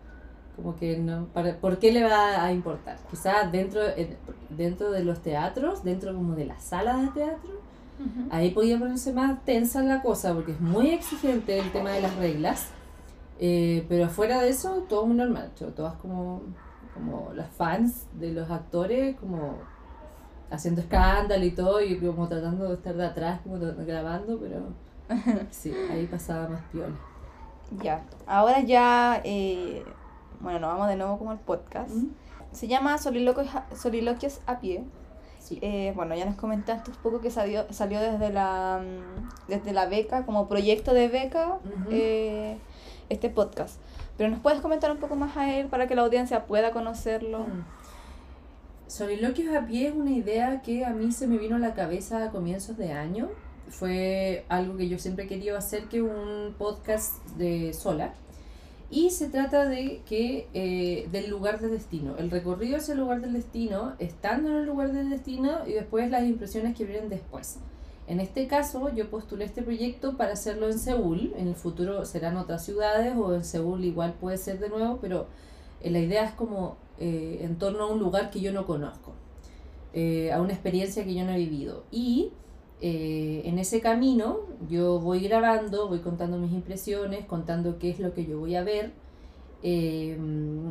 [0.57, 2.98] como que no, para, ¿por qué le va a importar?
[3.09, 3.83] Quizás dentro,
[4.51, 7.61] dentro de los teatros, dentro como de las salas de teatro,
[8.31, 12.16] ahí podía ponerse más tensa la cosa, porque es muy exigente el tema de las
[12.16, 12.66] reglas.
[13.38, 16.42] Eh, pero afuera de eso, todo muy normal, todas como,
[16.94, 19.56] como las fans de los actores, como
[20.50, 24.66] haciendo escándalo y todo, y como tratando de estar de atrás, como grabando, pero
[25.50, 26.94] sí, ahí pasaba más piola.
[27.82, 29.82] Ya, ahora ya, eh,
[30.40, 31.90] bueno, nos vamos de nuevo como el podcast.
[32.52, 34.84] Se llama Soliloquios, Soliloquios a pie.
[35.60, 39.86] Eh, bueno, ya nos comentaste un poco que salió, salió desde, la, mm, desde la
[39.86, 41.58] beca, como proyecto de beca,
[41.90, 42.58] eh,
[43.12, 43.79] este podcast.
[44.16, 47.40] Pero nos puedes comentar un poco más a él para que la audiencia pueda conocerlo.
[47.40, 47.64] Mm.
[48.87, 52.25] Soliloquios a pie es una idea que a mí se me vino a la cabeza
[52.25, 53.31] a comienzos de año
[53.72, 58.14] fue algo que yo siempre he querido hacer que un podcast de sola.
[58.90, 63.22] Y se trata de que eh, del lugar de destino, el recorrido hacia el lugar
[63.22, 67.57] del destino, estando en el lugar del destino y después las impresiones que vienen después.
[68.06, 71.32] En este caso, yo postulé este proyecto para hacerlo en Seúl.
[71.36, 75.26] En el futuro serán otras ciudades o en Seúl igual puede ser de nuevo, pero
[75.80, 79.12] eh, la idea es como eh, en torno a un lugar que yo no conozco,
[79.94, 81.84] a una experiencia que yo no he vivido.
[81.90, 82.32] Y
[82.84, 88.12] eh, en ese camino yo voy grabando, voy contando mis impresiones, contando qué es lo
[88.12, 88.90] que yo voy a ver,
[89.62, 90.18] eh,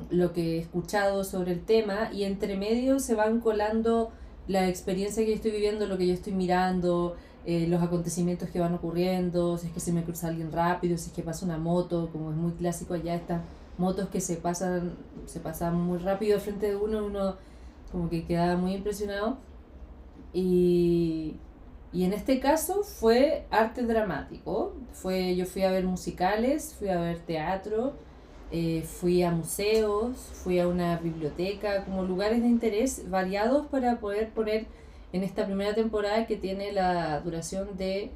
[0.10, 4.12] lo que he escuchado sobre el tema y entre medio se van colando
[4.48, 8.74] la experiencia que estoy viviendo, lo que yo estoy mirando, eh, los acontecimientos que van
[8.76, 12.10] ocurriendo, si es que se me cruza alguien rápido, si es que pasa una moto,
[12.12, 13.42] como es muy clásico allá estas
[13.78, 14.94] motos que se pasan,
[15.26, 17.36] se pasan muy rápido frente de uno, uno
[17.92, 19.38] como que queda muy impresionado.
[20.34, 21.36] Y,
[21.92, 24.74] y en este caso fue arte dramático.
[24.94, 27.94] Fue, yo fui a ver musicales, fui a ver teatro,
[28.52, 34.30] eh, fui a museos, fui a una biblioteca, como lugares de interés variados para poder
[34.32, 34.66] poner
[35.14, 38.12] en esta primera temporada que tiene la duración de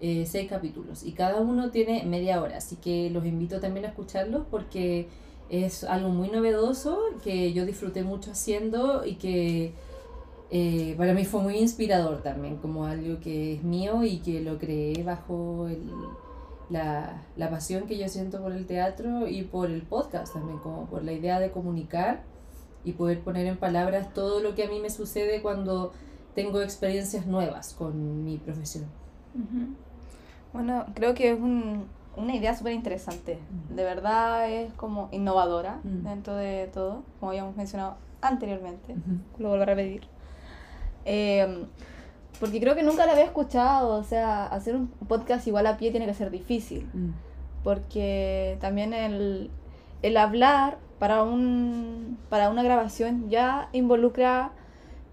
[0.00, 1.02] eh, seis capítulos.
[1.02, 5.08] Y cada uno tiene media hora, así que los invito también a escucharlos porque
[5.48, 9.72] es algo muy novedoso que yo disfruté mucho haciendo y que
[10.50, 14.58] eh, para mí fue muy inspirador también, como algo que es mío y que lo
[14.58, 15.82] creé bajo el,
[16.70, 20.86] la, la pasión que yo siento por el teatro y por el podcast también, como
[20.86, 22.22] por la idea de comunicar
[22.84, 25.92] y poder poner en palabras todo lo que a mí me sucede cuando
[26.34, 28.86] tengo experiencias nuevas con mi profesión.
[30.52, 33.38] Bueno, creo que es un, una idea súper interesante.
[33.74, 36.04] De verdad es como innovadora Mm.
[36.04, 38.94] dentro de todo, como habíamos mencionado anteriormente.
[39.38, 40.02] Lo vuelvo a repetir.
[41.04, 41.66] Eh,
[42.40, 43.94] porque creo que nunca la había escuchado.
[43.96, 46.88] O sea, hacer un podcast igual a pie tiene que ser difícil.
[46.92, 47.10] Mm.
[47.62, 49.50] Porque también el,
[50.02, 54.50] el hablar para, un, para una grabación ya involucra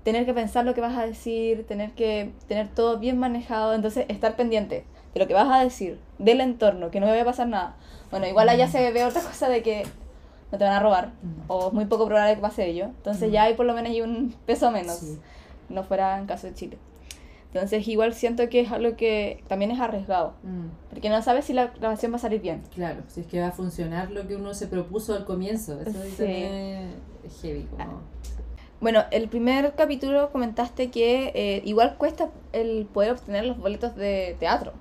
[0.03, 4.05] tener que pensar lo que vas a decir, tener que tener todo bien manejado, entonces
[4.08, 7.25] estar pendiente de lo que vas a decir, del entorno, que no me vaya a
[7.25, 7.75] pasar nada.
[8.10, 9.84] Bueno, igual allá se ve otra cosa de que
[10.51, 11.41] no te van a robar, Mm.
[11.47, 13.32] o es muy poco probable que pase ello, entonces Mm.
[13.34, 15.19] ya hay por lo menos hay un peso menos, Sí.
[15.69, 16.77] no fuera en caso de Chile.
[17.53, 20.67] Entonces igual siento que es algo que también es arriesgado, Mm.
[20.89, 22.62] porque no sabes si la grabación va a salir bien.
[22.75, 25.79] Claro, si es que va a funcionar lo que uno se propuso al comienzo.
[25.81, 26.15] Eso Sí.
[26.17, 27.63] también es heavy.
[27.71, 28.01] Como...
[28.81, 34.35] Bueno, el primer capítulo comentaste que eh, igual cuesta el poder obtener los boletos de
[34.39, 34.73] teatro.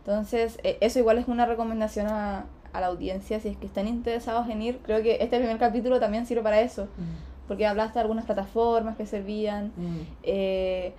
[0.00, 3.40] Entonces, eh, eso igual es una recomendación a, a la audiencia.
[3.40, 6.60] Si es que están interesados en ir, creo que este primer capítulo también sirve para
[6.60, 6.84] eso.
[6.84, 7.46] Mm.
[7.48, 9.72] Porque hablaste de algunas plataformas que servían.
[9.76, 10.00] Mm.
[10.24, 10.92] Eh,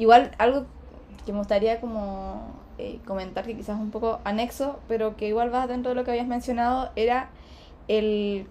[0.00, 0.64] igual algo
[1.24, 5.52] que me gustaría como eh, comentar que quizás es un poco anexo, pero que igual
[5.52, 7.30] va dentro de lo que habías mencionado, era
[7.86, 8.46] el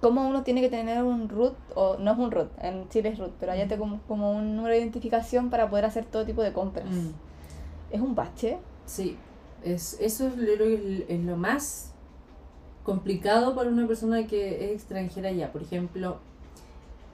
[0.00, 3.18] cómo uno tiene que tener un root, o no es un root, en Chile es
[3.18, 6.42] root, pero allá te como, como un número de identificación para poder hacer todo tipo
[6.42, 6.88] de compras.
[6.90, 7.10] Mm.
[7.90, 8.58] Es un bache.
[8.86, 9.16] Sí,
[9.62, 11.92] es, eso es lo, es lo más
[12.82, 15.52] complicado para una persona que es extranjera allá.
[15.52, 16.18] Por ejemplo,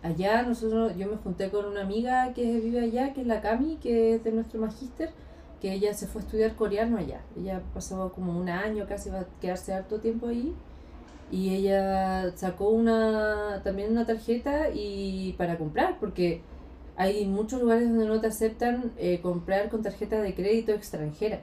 [0.03, 3.77] allá nosotros, yo me junté con una amiga que vive allá, que es la Cami,
[3.77, 5.11] que es de nuestro magíster,
[5.61, 7.21] que ella se fue a estudiar coreano allá.
[7.37, 10.55] Ella pasó como un año, casi va a quedarse harto tiempo ahí.
[11.31, 16.43] Y ella sacó una también una tarjeta y para comprar, porque
[16.97, 21.41] hay muchos lugares donde no te aceptan eh, comprar con tarjeta de crédito extranjera.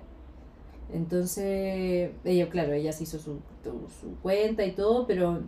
[0.93, 5.41] Entonces, ella, claro, ella se hizo su, su cuenta y todo, pero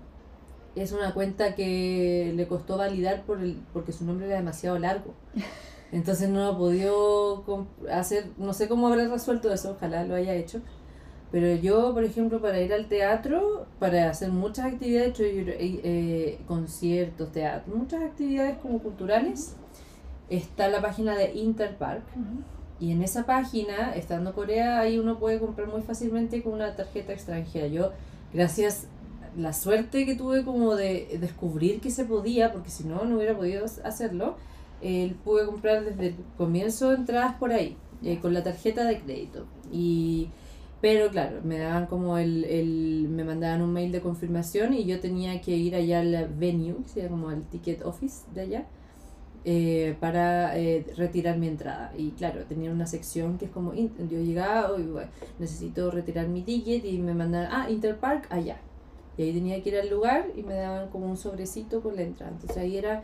[0.75, 5.13] es una cuenta que le costó validar por el, porque su nombre era demasiado largo.
[5.91, 7.43] Entonces no ha podido
[7.91, 10.61] hacer, no sé cómo habrá resuelto eso, ojalá lo haya hecho.
[11.31, 16.39] Pero yo, por ejemplo, para ir al teatro, para hacer muchas actividades, yo, eh, eh,
[16.45, 19.55] conciertos, teatro, muchas actividades como culturales,
[20.29, 22.03] está la página de Interpark.
[22.79, 27.13] Y en esa página, estando Corea, ahí uno puede comprar muy fácilmente con una tarjeta
[27.13, 27.67] extranjera.
[27.67, 27.91] Yo,
[28.33, 28.87] gracias
[29.37, 33.35] la suerte que tuve como de descubrir que se podía, porque si no, no hubiera
[33.35, 34.35] podido hacerlo,
[34.81, 39.45] eh, pude comprar desde el comienzo entradas por ahí, eh, con la tarjeta de crédito.
[39.71, 40.29] Y,
[40.81, 44.99] pero claro, me daban como el, el, me mandaban un mail de confirmación y yo
[44.99, 48.65] tenía que ir allá al venue, que sería como el ticket office de allá,
[49.45, 51.93] eh, para eh, retirar mi entrada.
[51.97, 56.41] Y claro, tenía una sección que es como, yo llegaba, "Oye, bueno, necesito retirar mi
[56.41, 58.57] ticket y me mandaban, ah, Interpark, allá.
[59.17, 62.03] Y ahí tenía que ir al lugar y me daban como un sobrecito con la
[62.03, 62.31] entrada.
[62.31, 63.03] Entonces ahí era,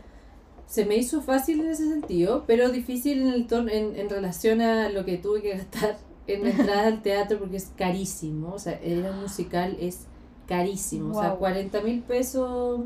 [0.65, 4.61] se me hizo fácil en ese sentido, pero difícil en, el ton- en, en relación
[4.61, 8.53] a lo que tuve que gastar en la entrada al teatro porque es carísimo.
[8.53, 10.07] O sea, era un musical, es
[10.47, 11.11] carísimo.
[11.11, 11.39] O sea, Guau.
[11.39, 12.81] 40 mil pesos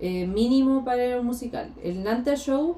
[0.00, 1.72] eh, mínimo para ir a un musical.
[1.82, 2.76] El Nanta Show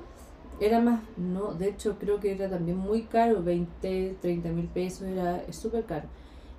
[0.61, 5.03] era más, no, de hecho creo que era también muy caro, 20, 30 mil pesos,
[5.03, 6.07] era súper caro.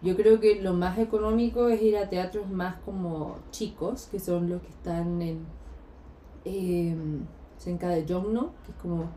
[0.05, 4.47] Yo creo que lo más económico es ir a teatros más como chicos, que son
[4.47, 5.39] los que están en
[6.45, 6.95] eh,
[7.57, 9.09] cerca de Jongno, que es como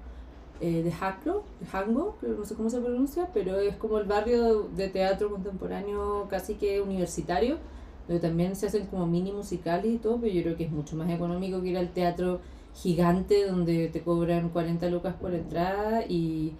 [0.62, 4.62] eh, de Haklo, de Hango, no sé cómo se pronuncia, pero es como el barrio
[4.74, 7.58] de teatro contemporáneo casi que universitario,
[8.08, 10.96] donde también se hacen como mini musicales y todo, pero yo creo que es mucho
[10.96, 12.40] más económico que ir al teatro
[12.74, 16.54] gigante donde te cobran 40 lucas por entrada y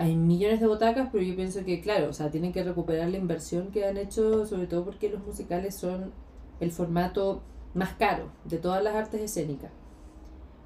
[0.00, 3.18] hay millones de butacas, pero yo pienso que, claro, o sea, tienen que recuperar la
[3.18, 6.12] inversión que han hecho, sobre todo porque los musicales son
[6.60, 7.42] el formato
[7.74, 9.70] más caro de todas las artes escénicas.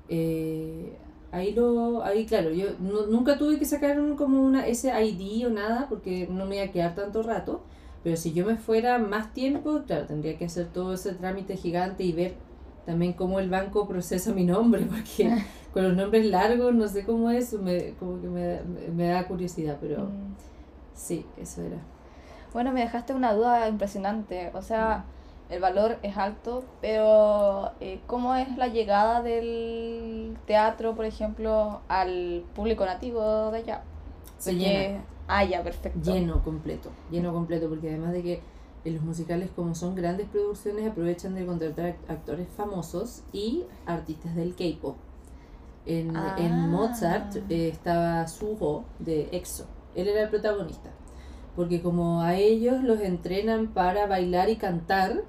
[0.08, 0.92] Eh,
[1.32, 5.46] ahí lo, ahí claro, yo no- nunca tuve que sacar un- como una ese ID
[5.46, 7.62] o nada porque no me iba a quedar tanto rato,
[8.02, 12.04] pero si yo me fuera más tiempo, claro, tendría que hacer todo ese trámite gigante
[12.04, 12.34] y ver
[12.86, 15.30] también cómo el banco procesa mi nombre, porque
[15.74, 18.60] con los nombres largos no sé cómo es, me, como que me,
[18.94, 20.34] me da curiosidad, pero, Mm.
[20.94, 21.78] Sí, eso era.
[22.52, 24.52] Bueno, me dejaste una duda impresionante.
[24.54, 25.04] O sea,
[25.50, 32.44] el valor es alto, pero eh, ¿cómo es la llegada del teatro, por ejemplo, al
[32.54, 33.82] público nativo de allá?
[34.38, 35.04] Se Porque- llena.
[35.26, 35.98] Ah, ya, perfecto.
[36.12, 38.40] Lleno completo, lleno completo, porque además de que
[38.84, 44.36] en los musicales, como son grandes producciones, aprovechan de contratar act- actores famosos y artistas
[44.36, 44.96] del K-pop.
[45.86, 46.36] En, Ah.
[46.38, 50.90] en Mozart eh, estaba Suho de EXO, él era el protagonista,
[51.56, 55.24] porque como a ellos los entrenan para bailar y cantar,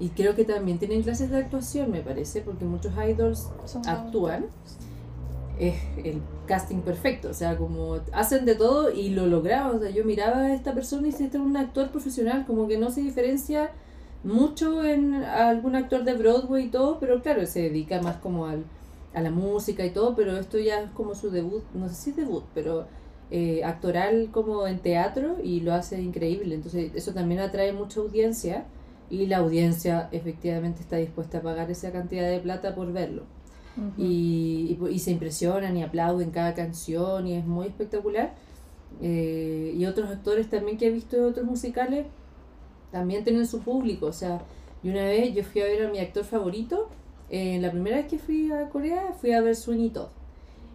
[0.00, 4.46] y creo que también tienen clases de actuación, me parece, porque muchos idols Son- actúan,
[5.60, 9.90] es el casting perfecto, o sea, como hacen de todo y lo lograban, o sea,
[9.90, 12.90] yo miraba a esta persona y si este es un actor profesional, como que no
[12.90, 13.70] se diferencia
[14.24, 18.64] mucho en algún actor de Broadway y todo, pero claro, se dedica más como al,
[19.14, 22.10] a la música y todo, pero esto ya es como su debut, no sé si
[22.10, 22.86] es debut, pero
[23.30, 28.64] eh, actoral como en teatro y lo hace increíble, entonces eso también atrae mucha audiencia
[29.10, 33.22] y la audiencia efectivamente está dispuesta a pagar esa cantidad de plata por verlo
[33.98, 38.34] y, y, y se impresionan y aplauden cada canción y es muy espectacular.
[39.02, 42.06] Eh, y otros actores también que he visto de otros musicales
[42.92, 44.06] también tienen su público.
[44.06, 44.42] O sea,
[44.82, 46.88] y una vez yo fui a ver a mi actor favorito,
[47.34, 50.10] eh, la primera vez que fui a Corea fui a ver Sweeney Todd.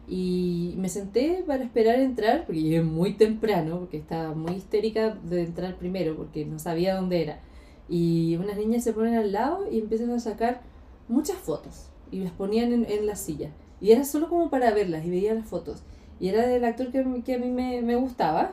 [0.10, 5.44] Y me senté para esperar entrar, porque llegué muy temprano, porque estaba muy histérica de
[5.44, 7.40] entrar primero, porque no sabía dónde era.
[7.88, 10.60] Y unas niñas se ponen al lado y empiezan a sacar
[11.08, 13.52] muchas fotos y las ponían en, en la silla.
[13.80, 15.84] Y era solo como para verlas y veía las fotos.
[16.20, 18.52] Y era del actor que, que a mí me, me gustaba.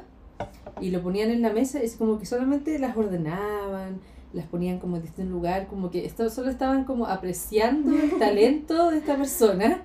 [0.81, 3.99] Y lo ponían en la mesa y es como que solamente las ordenaban,
[4.37, 8.91] las ponían como en distinto lugar, como que esto, solo estaban como apreciando el talento
[8.91, 9.83] de esta persona.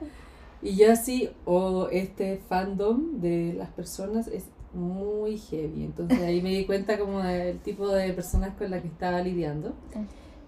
[0.62, 4.44] Y yo así, oh, este fandom de las personas es
[4.74, 5.86] muy heavy.
[5.86, 9.74] Entonces ahí me di cuenta como del tipo de personas con las que estaba lidiando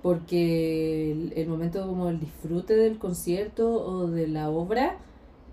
[0.04, 4.98] porque el, el momento como el disfrute del concierto o de la obra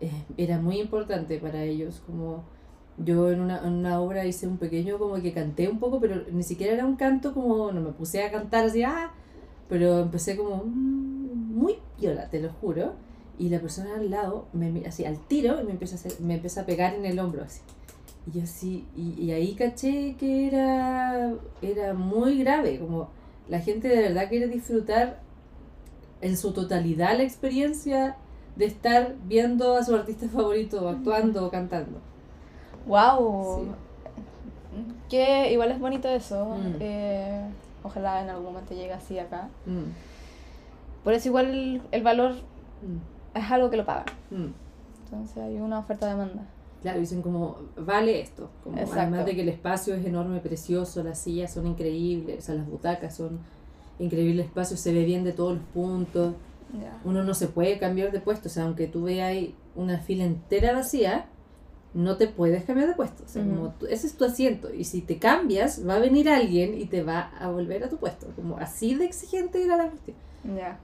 [0.01, 2.43] eh, era muy importante para ellos como
[3.05, 6.23] yo en una, en una obra hice un pequeño como que canté un poco pero
[6.33, 9.11] ni siquiera era un canto como no me puse a cantar así ah
[9.69, 12.93] pero empecé como mm, muy piola te lo juro
[13.39, 16.21] y la persona al lado me mira así al tiro y me empieza a hacer-
[16.21, 17.61] me empieza a pegar en el hombro así
[18.27, 21.33] y yo así y, y ahí caché que era
[21.63, 23.09] era muy grave como
[23.49, 25.21] la gente de verdad quiere disfrutar
[26.21, 28.17] en su totalidad la experiencia
[28.57, 31.99] de estar viendo a su artista favorito actuando o cantando.
[32.91, 33.67] Wow.
[35.09, 36.45] Que igual es bonito eso.
[36.45, 36.77] Mm.
[36.81, 37.41] eh,
[37.83, 39.49] ojalá en algún momento llegue así acá.
[39.67, 39.91] Mm,
[41.05, 44.07] Por eso igual el, el valor mm, es algo que lo pagan.
[45.05, 46.43] Entonces hay una oferta-demanda.
[46.83, 48.49] Claro, dicen como, vale esto.
[48.65, 49.01] Como, Exacto.
[49.01, 52.67] además de que el espacio es enorme, precioso, las sillas son increíbles, o sea, las
[52.67, 53.41] butacas son
[53.99, 56.35] increíbles espacios, se ve bien de todos los puntos.
[57.05, 60.25] Uno no se puede cambiar de puesto, o sea, aunque tú veas ahí una fila
[60.25, 61.27] entera vacía,
[61.95, 63.25] no te puedes cambiar de puesto.
[63.25, 64.73] O sea, como tú- ese es tu asiento.
[64.73, 67.97] Y si te cambias, va a venir alguien y te va a volver a tu
[67.97, 68.29] puesto.
[68.37, 70.17] Como así de exigente era la cuestión.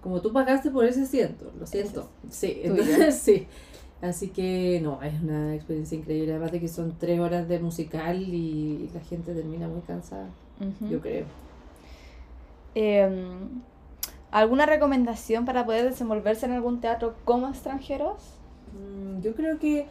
[0.02, 2.08] Como tú pagaste por ese asiento, lo siento.
[2.30, 3.46] Sí, entonces sí.
[4.02, 6.32] Así que no, es una experiencia increíble.
[6.32, 10.28] Además de que son tres horas de musical y la gente termina muy cansada,
[10.90, 11.24] yo creo.
[12.74, 13.62] Em,
[14.30, 18.16] ¿Alguna recomendación para poder desenvolverse en algún teatro como extranjeros?
[18.74, 19.86] Mm, Yo creo que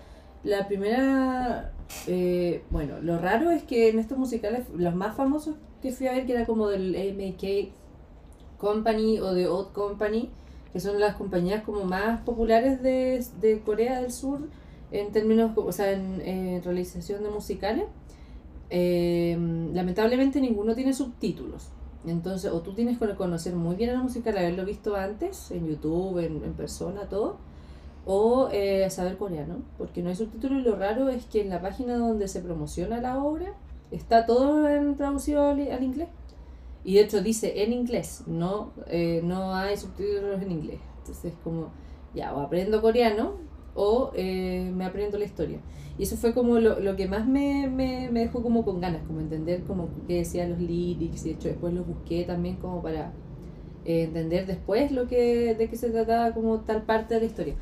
[0.45, 1.73] la primera,
[2.07, 6.13] eh, bueno, lo raro es que en estos musicales, los más famosos que fui a
[6.13, 7.73] ver, que era como del MK
[8.59, 10.29] Company o de Old Company,
[10.71, 14.41] que son las compañías como más populares de, de Corea del Sur
[14.91, 17.85] en términos, o sea, en, realización de musicales,
[18.69, 19.35] eh,
[19.73, 21.69] lamentablemente ninguno tiene subtítulos.
[22.05, 26.19] Entonces, o tú tienes que conocer muy bien el musical, haberlo visto antes, en YouTube,
[26.19, 27.37] en, en persona, todo,
[28.05, 31.61] o eh, saber coreano, porque no hay subtítulos y lo raro es que en la
[31.61, 33.53] página donde se promociona la obra
[33.91, 34.63] está todo
[34.95, 36.09] traducido al, inglés.
[36.83, 40.79] Y de hecho dice en inglés, no, eh, no hay subtítulos en inglés.
[40.99, 41.69] Entonces como,
[42.13, 43.33] ya, o aprendo coreano
[43.73, 45.59] o eh, me aprendo la historia.
[45.97, 49.01] Y eso fue como lo, lo que más me, me, me dejó como con ganas,
[49.07, 51.25] como entender como qué decían los lyrics.
[51.25, 53.13] Y de hecho después los busqué también como para
[53.85, 57.55] eh, entender después lo que, de qué se trataba como tal parte de la historia.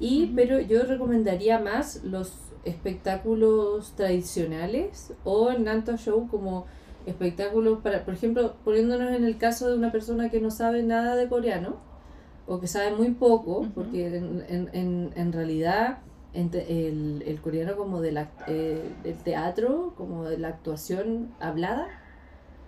[0.00, 2.32] Y, pero yo recomendaría más los
[2.64, 6.66] espectáculos tradicionales o el Nanto Show como
[7.06, 11.16] espectáculos para, por ejemplo, poniéndonos en el caso de una persona que no sabe nada
[11.16, 11.76] de coreano
[12.46, 15.98] o que sabe muy poco, porque en, en, en, en realidad
[16.32, 21.88] el, el coreano como eh, del teatro, como de la actuación hablada,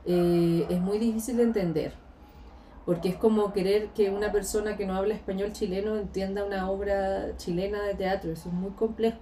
[0.06, 1.92] eh, es muy difícil de entender.
[2.90, 7.36] Porque es como querer que una persona que no habla español chileno entienda una obra
[7.36, 8.32] chilena de teatro.
[8.32, 9.20] Eso es muy complejo.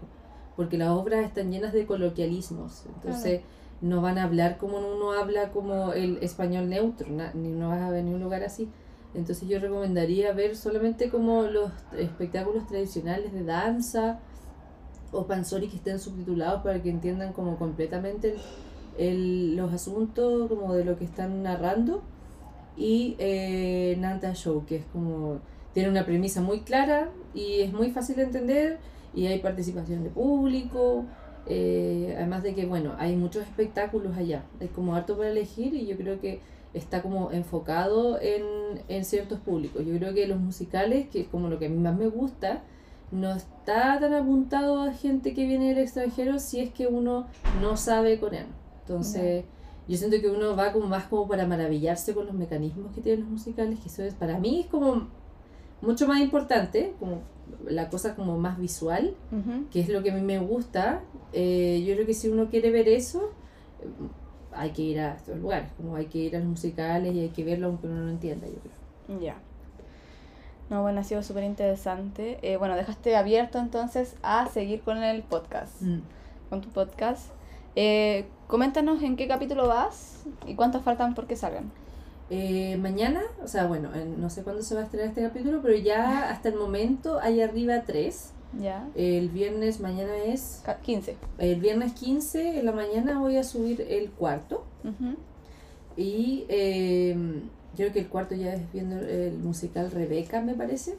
[0.56, 2.86] Porque las obras están llenas de coloquialismos.
[2.86, 3.42] Entonces
[3.82, 7.08] no van a hablar como uno habla como el español neutro.
[7.34, 8.70] ni no vas a ver ni un lugar así.
[9.12, 14.20] Entonces yo recomendaría ver solamente como los espectáculos tradicionales de danza
[15.12, 18.34] o pansori que estén subtitulados para que entiendan como completamente
[18.96, 22.02] el, los asuntos como de lo que están narrando
[22.78, 25.40] y eh, Nanta Show que es como
[25.74, 28.78] tiene una premisa muy clara y es muy fácil de entender
[29.14, 31.04] y hay participación de público
[31.50, 34.44] eh, además de que bueno hay muchos espectáculos allá.
[34.60, 36.40] Es como harto para elegir y yo creo que
[36.74, 38.44] está como enfocado en,
[38.88, 39.84] en ciertos públicos.
[39.86, 42.62] Yo creo que los musicales que es como lo que a mí más me gusta
[43.10, 47.26] no está tan apuntado a gente que viene del extranjero si es que uno
[47.62, 48.52] no sabe coreano.
[48.82, 49.44] Entonces,
[49.88, 53.22] yo siento que uno va como más como para maravillarse con los mecanismos que tienen
[53.22, 55.08] los musicales, que eso es para mí es como
[55.80, 57.22] mucho más importante, como
[57.66, 59.14] la cosa como más visual,
[59.70, 61.02] que es lo que a mí me gusta.
[61.32, 63.30] Eh, yo creo que si uno quiere ver eso,
[64.52, 67.28] hay que ir a estos lugares, como hay que ir a los musicales y hay
[67.30, 69.20] que verlo aunque uno no entienda, yo creo.
[69.20, 69.36] Ya.
[70.68, 72.38] No, bueno, ha sido súper interesante.
[72.42, 76.00] Eh, bueno, dejaste abierto entonces a seguir con el podcast, mm.
[76.50, 77.30] con tu podcast.
[77.80, 81.70] Eh, coméntanos en qué capítulo vas y cuántos faltan por que salgan.
[82.28, 85.76] Eh, mañana, o sea, bueno, no sé cuándo se va a estrenar este capítulo, pero
[85.76, 88.32] ya hasta el momento hay arriba tres.
[88.58, 88.88] Ya.
[88.96, 90.64] El viernes, mañana es...
[90.82, 91.16] 15.
[91.38, 94.64] El viernes 15 en la mañana voy a subir el cuarto.
[95.96, 100.96] Y creo que el cuarto ya es viendo el musical Rebeca, me parece.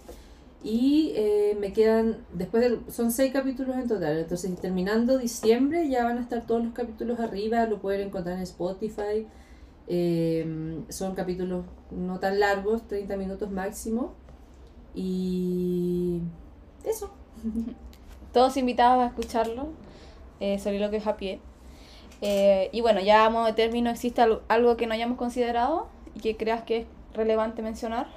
[0.62, 6.03] Y eh, me quedan, después de, son seis capítulos en total, entonces terminando diciembre ya
[6.03, 9.26] van a estar todos los capítulos arriba, lo pueden encontrar en Spotify.
[9.88, 14.14] Eh, son capítulos no tan largos, 30 minutos máximo.
[14.93, 16.22] Y
[16.84, 17.12] eso.
[18.34, 19.70] Todos invitados a escucharlo,
[20.39, 21.39] eh, sobre lo que es a pie.
[22.22, 25.88] Eh, y bueno, ya a modo de término, ¿existe algo que no hayamos considerado?
[26.22, 28.07] que creas que es relevante mencionar?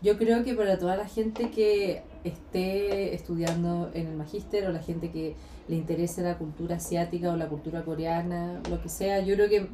[0.00, 4.80] Yo creo que para toda la gente que esté estudiando en el magíster o la
[4.80, 5.34] gente que
[5.66, 9.68] le interese la cultura asiática o la cultura coreana, lo que sea, yo creo que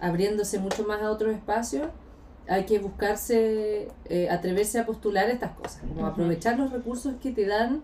[0.00, 1.88] abriéndose mucho más a otros espacios,
[2.48, 7.46] hay que buscarse, eh, atreverse a postular estas cosas, como aprovechar los recursos que te
[7.46, 7.82] dan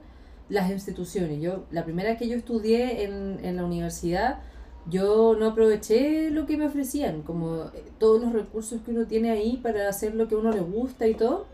[0.48, 1.40] las instituciones.
[1.40, 4.40] Yo, la primera que yo estudié en, en la universidad,
[4.88, 9.30] yo no aproveché lo que me ofrecían, como eh, todos los recursos que uno tiene
[9.30, 11.46] ahí para hacer lo que a uno le gusta y todo.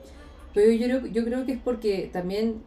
[0.54, 2.62] Pero yo, yo creo que es porque también,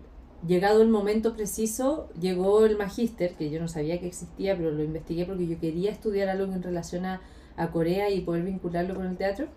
[0.48, 4.84] llegado el momento preciso, llegó el magíster, que yo no sabía que existía, pero lo
[4.84, 7.22] investigué porque yo quería estudiar algo en relación a,
[7.58, 9.48] a Corea y poder vincularlo con el teatro.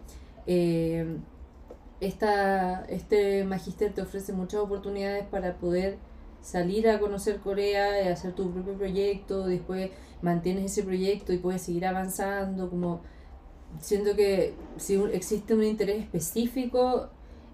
[0.47, 1.19] Eh,
[2.01, 5.99] esta, este magíster te ofrece muchas oportunidades para poder
[6.43, 9.91] salir a conocer Corea y hacer tu propio proyecto, después
[10.21, 13.01] mantienes ese proyecto y puedes seguir avanzando, como
[13.81, 17.09] siento que si existe un interés específico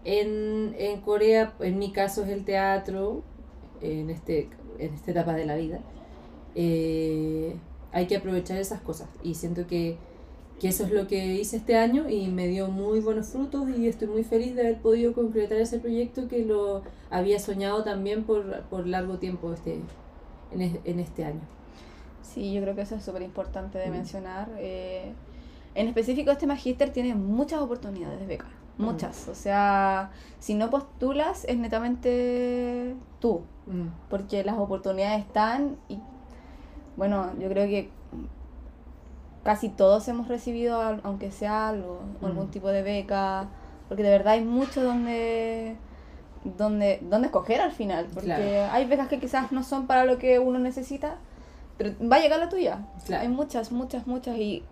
[0.05, 3.23] en, en Corea, en mi caso es el teatro,
[3.81, 5.81] en, este, en esta etapa de la vida,
[6.55, 7.57] eh,
[7.93, 9.99] hay que aprovechar esas cosas y siento que
[10.61, 13.87] que eso es lo que hice este año y me dio muy buenos frutos y
[13.87, 18.63] estoy muy feliz de haber podido concretar ese proyecto que lo había soñado también por,
[18.65, 19.81] por largo tiempo este,
[20.53, 21.41] en, en este año.
[22.23, 23.91] Sí, yo creo que eso es súper importante de mm.
[23.91, 24.49] mencionar.
[24.59, 25.13] Eh,
[25.75, 28.85] en específico, este magíster tiene muchas oportunidades de beca, mm.
[28.85, 29.29] muchas.
[29.29, 34.09] O sea, si no postulas, es netamente tú, mm.
[34.11, 35.99] porque las oportunidades están y,
[36.97, 37.91] bueno, yo creo que
[39.49, 42.51] casi todos hemos recibido, aunque sea algo, algún mm.
[42.51, 43.49] tipo de beca,
[43.89, 45.75] porque de verdad hay mucho donde
[46.45, 48.31] donde, donde escoger al final, porque
[48.71, 51.17] hay becas que quizás no son para lo que uno necesita,
[51.79, 52.81] pero va a llegar la tuya.
[53.11, 54.65] Hay muchas, muchas, muchas, y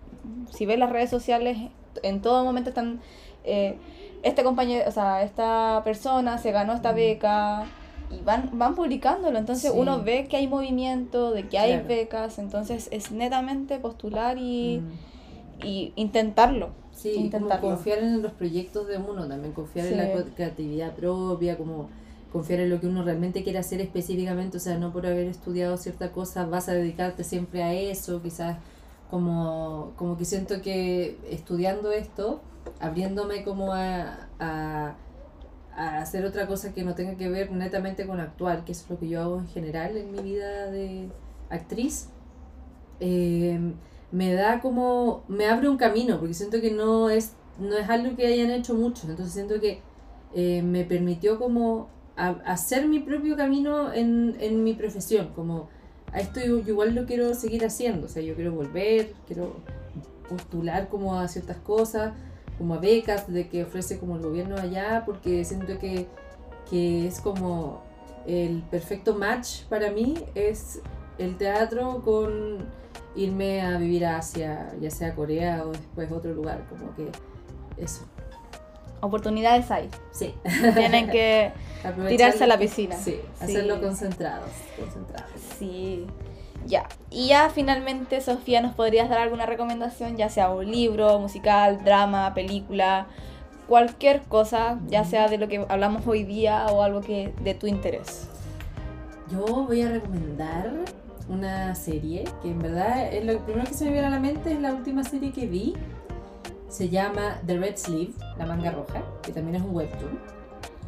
[0.53, 1.57] si ves las redes sociales,
[2.03, 3.01] en todo momento están,
[3.45, 3.79] eh,
[4.25, 6.97] este compañero, o sea, esta persona se ganó esta mm.
[6.97, 7.65] beca,
[8.11, 12.89] y van, van publicándolo, entonces uno ve que hay movimiento, de que hay becas, entonces
[12.91, 15.67] es netamente postular y, mm.
[15.67, 16.71] y intentarlo.
[16.93, 17.69] Sí, intentarlo.
[17.69, 21.89] confiar en los proyectos de uno, también confiar en la creatividad propia, como
[22.33, 25.77] confiar en lo que uno realmente quiere hacer específicamente, o sea, no por haber estudiado
[25.77, 28.59] cierta cosa vas a dedicarte siempre a eso, quizás
[29.11, 32.41] como, como que siento que estudiando esto,
[32.81, 34.95] abriéndome como a a
[35.77, 39.09] hacer otra cosa que no tenga que ver netamente con actuar, que es lo que
[39.09, 41.09] yo hago en general en mi vida de
[41.51, 42.09] actriz,
[43.01, 43.61] eh,
[44.11, 48.17] me da como, me abre un camino, porque siento que no es, no es algo
[48.17, 49.81] que hayan hecho muchos, entonces siento que
[50.35, 55.69] eh, me permitió como hacer mi propio camino en, en mi profesión, como
[56.13, 59.57] a esto yo, igual lo quiero seguir haciendo, o sea, yo quiero volver, quiero
[60.27, 62.15] postular como a ciertas cosas,
[62.59, 66.07] como a becas de que ofrece como el gobierno allá, porque siento que,
[66.71, 67.83] que es como
[68.27, 70.81] el perfecto match para mí, es
[71.19, 72.67] el teatro con
[73.15, 77.11] irme a vivir a Asia, ya sea Corea o después otro lugar, como que
[77.77, 78.05] eso.
[79.01, 79.89] Oportunidades hay.
[80.11, 80.35] Sí.
[80.75, 81.53] Tienen que
[82.09, 82.97] tirarse a la piscina.
[82.97, 85.31] Sí, hacerlo concentrados, concentrados.
[85.59, 86.07] Sí.
[86.67, 86.89] Ya.
[87.11, 92.35] Y ya finalmente, Sofía, ¿nos podrías dar alguna recomendación, ya sea un libro, musical, drama,
[92.35, 93.07] película,
[93.69, 97.67] cualquier cosa, ya sea de lo que hablamos hoy día o algo que de tu
[97.67, 98.29] interés?
[99.31, 100.73] Yo voy a recomendar
[101.29, 104.53] una serie que en verdad es lo primero que se me viene a la mente
[104.53, 105.75] es la última serie que vi.
[106.69, 110.19] Se llama The Red Sleeve, la manga roja, que también es un webtoon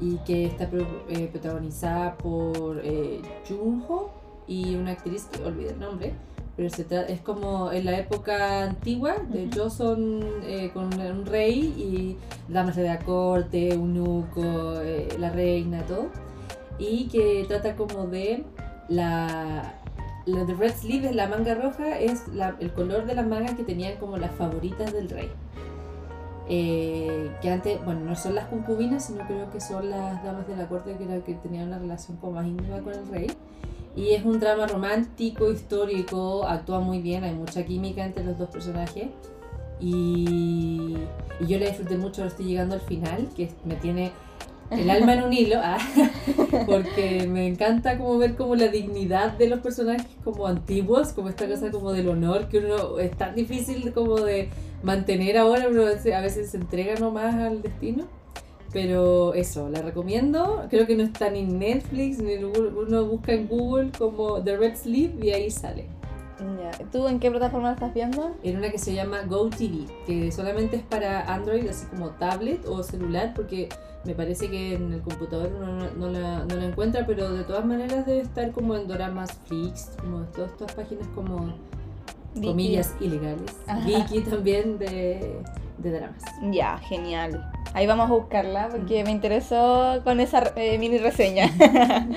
[0.01, 0.68] y que está
[1.09, 4.17] eh, protagonizada por eh, Junho
[4.49, 6.14] y una actriz que olvidé el nombre,
[6.57, 11.61] pero se es como en la época antigua de uh son eh, con un rey
[11.61, 12.16] y
[12.53, 16.07] damas de la corte, eunuco, eh, la reina, todo,
[16.78, 18.44] y que trata como de
[18.88, 19.78] la
[20.28, 22.24] la de Red Sleeve, la manga roja, es
[22.61, 25.30] el color de la manga que tenían como las favoritas del rey.
[26.51, 30.57] Eh, que antes, bueno, no son las concubinas, sino creo que son las damas de
[30.57, 33.26] la corte que, era, que tenían una relación como más íntima con el rey.
[33.99, 38.49] Y es un drama romántico, histórico, actúa muy bien, hay mucha química entre los dos
[38.49, 39.09] personajes.
[39.80, 40.94] Y,
[41.40, 44.12] yo la disfruté mucho, ahora estoy llegando al final, que me tiene
[44.70, 45.78] el alma en un hilo, ah,
[46.66, 51.49] porque me encanta como ver como la dignidad de los personajes como antiguos, como esta
[51.49, 54.49] cosa como del honor que uno es tan difícil como de
[54.84, 58.05] mantener ahora, pero a veces se entrega nomás al destino.
[58.72, 60.66] Pero eso, la recomiendo.
[60.68, 64.76] Creo que no está ni en Netflix, ni uno busca en Google como The Red
[64.76, 65.86] Sleeve y ahí sale.
[66.92, 68.36] ¿Tú en qué plataforma la estás viendo?
[68.42, 72.82] En una que se llama GoTV, que solamente es para Android, así como tablet o
[72.82, 73.68] celular, porque
[74.04, 77.64] me parece que en el computador uno no, la, no la encuentra, pero de todas
[77.64, 81.52] maneras debe estar como en Doramas Flix, como todas estas páginas como
[82.34, 83.56] comillas ilegales.
[83.84, 85.40] Viki también de,
[85.79, 86.22] de dramas.
[86.51, 87.51] Ya, genial.
[87.74, 91.51] Ahí vamos a buscarla porque me interesó con esa eh, mini reseña.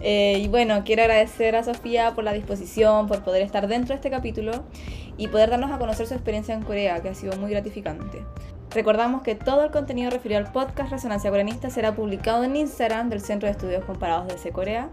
[0.00, 3.94] Eh, y bueno, quiero agradecer a Sofía por la disposición, por poder estar dentro de
[3.96, 4.62] este capítulo
[5.16, 8.22] y poder darnos a conocer su experiencia en Corea, que ha sido muy gratificante.
[8.70, 13.20] Recordamos que todo el contenido referido al podcast Resonancia Coreanista será publicado en Instagram del
[13.20, 14.90] Centro de Estudios Comparados de Corea,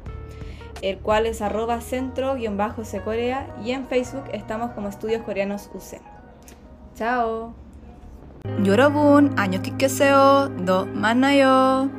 [0.81, 5.99] el cual es arroba centro-corea y en Facebook estamos como Estudios Coreanos UC.
[6.95, 7.64] Chao.
[8.66, 10.48] 여러분 안녕히 계세요.
[10.64, 11.90] 너 만나요.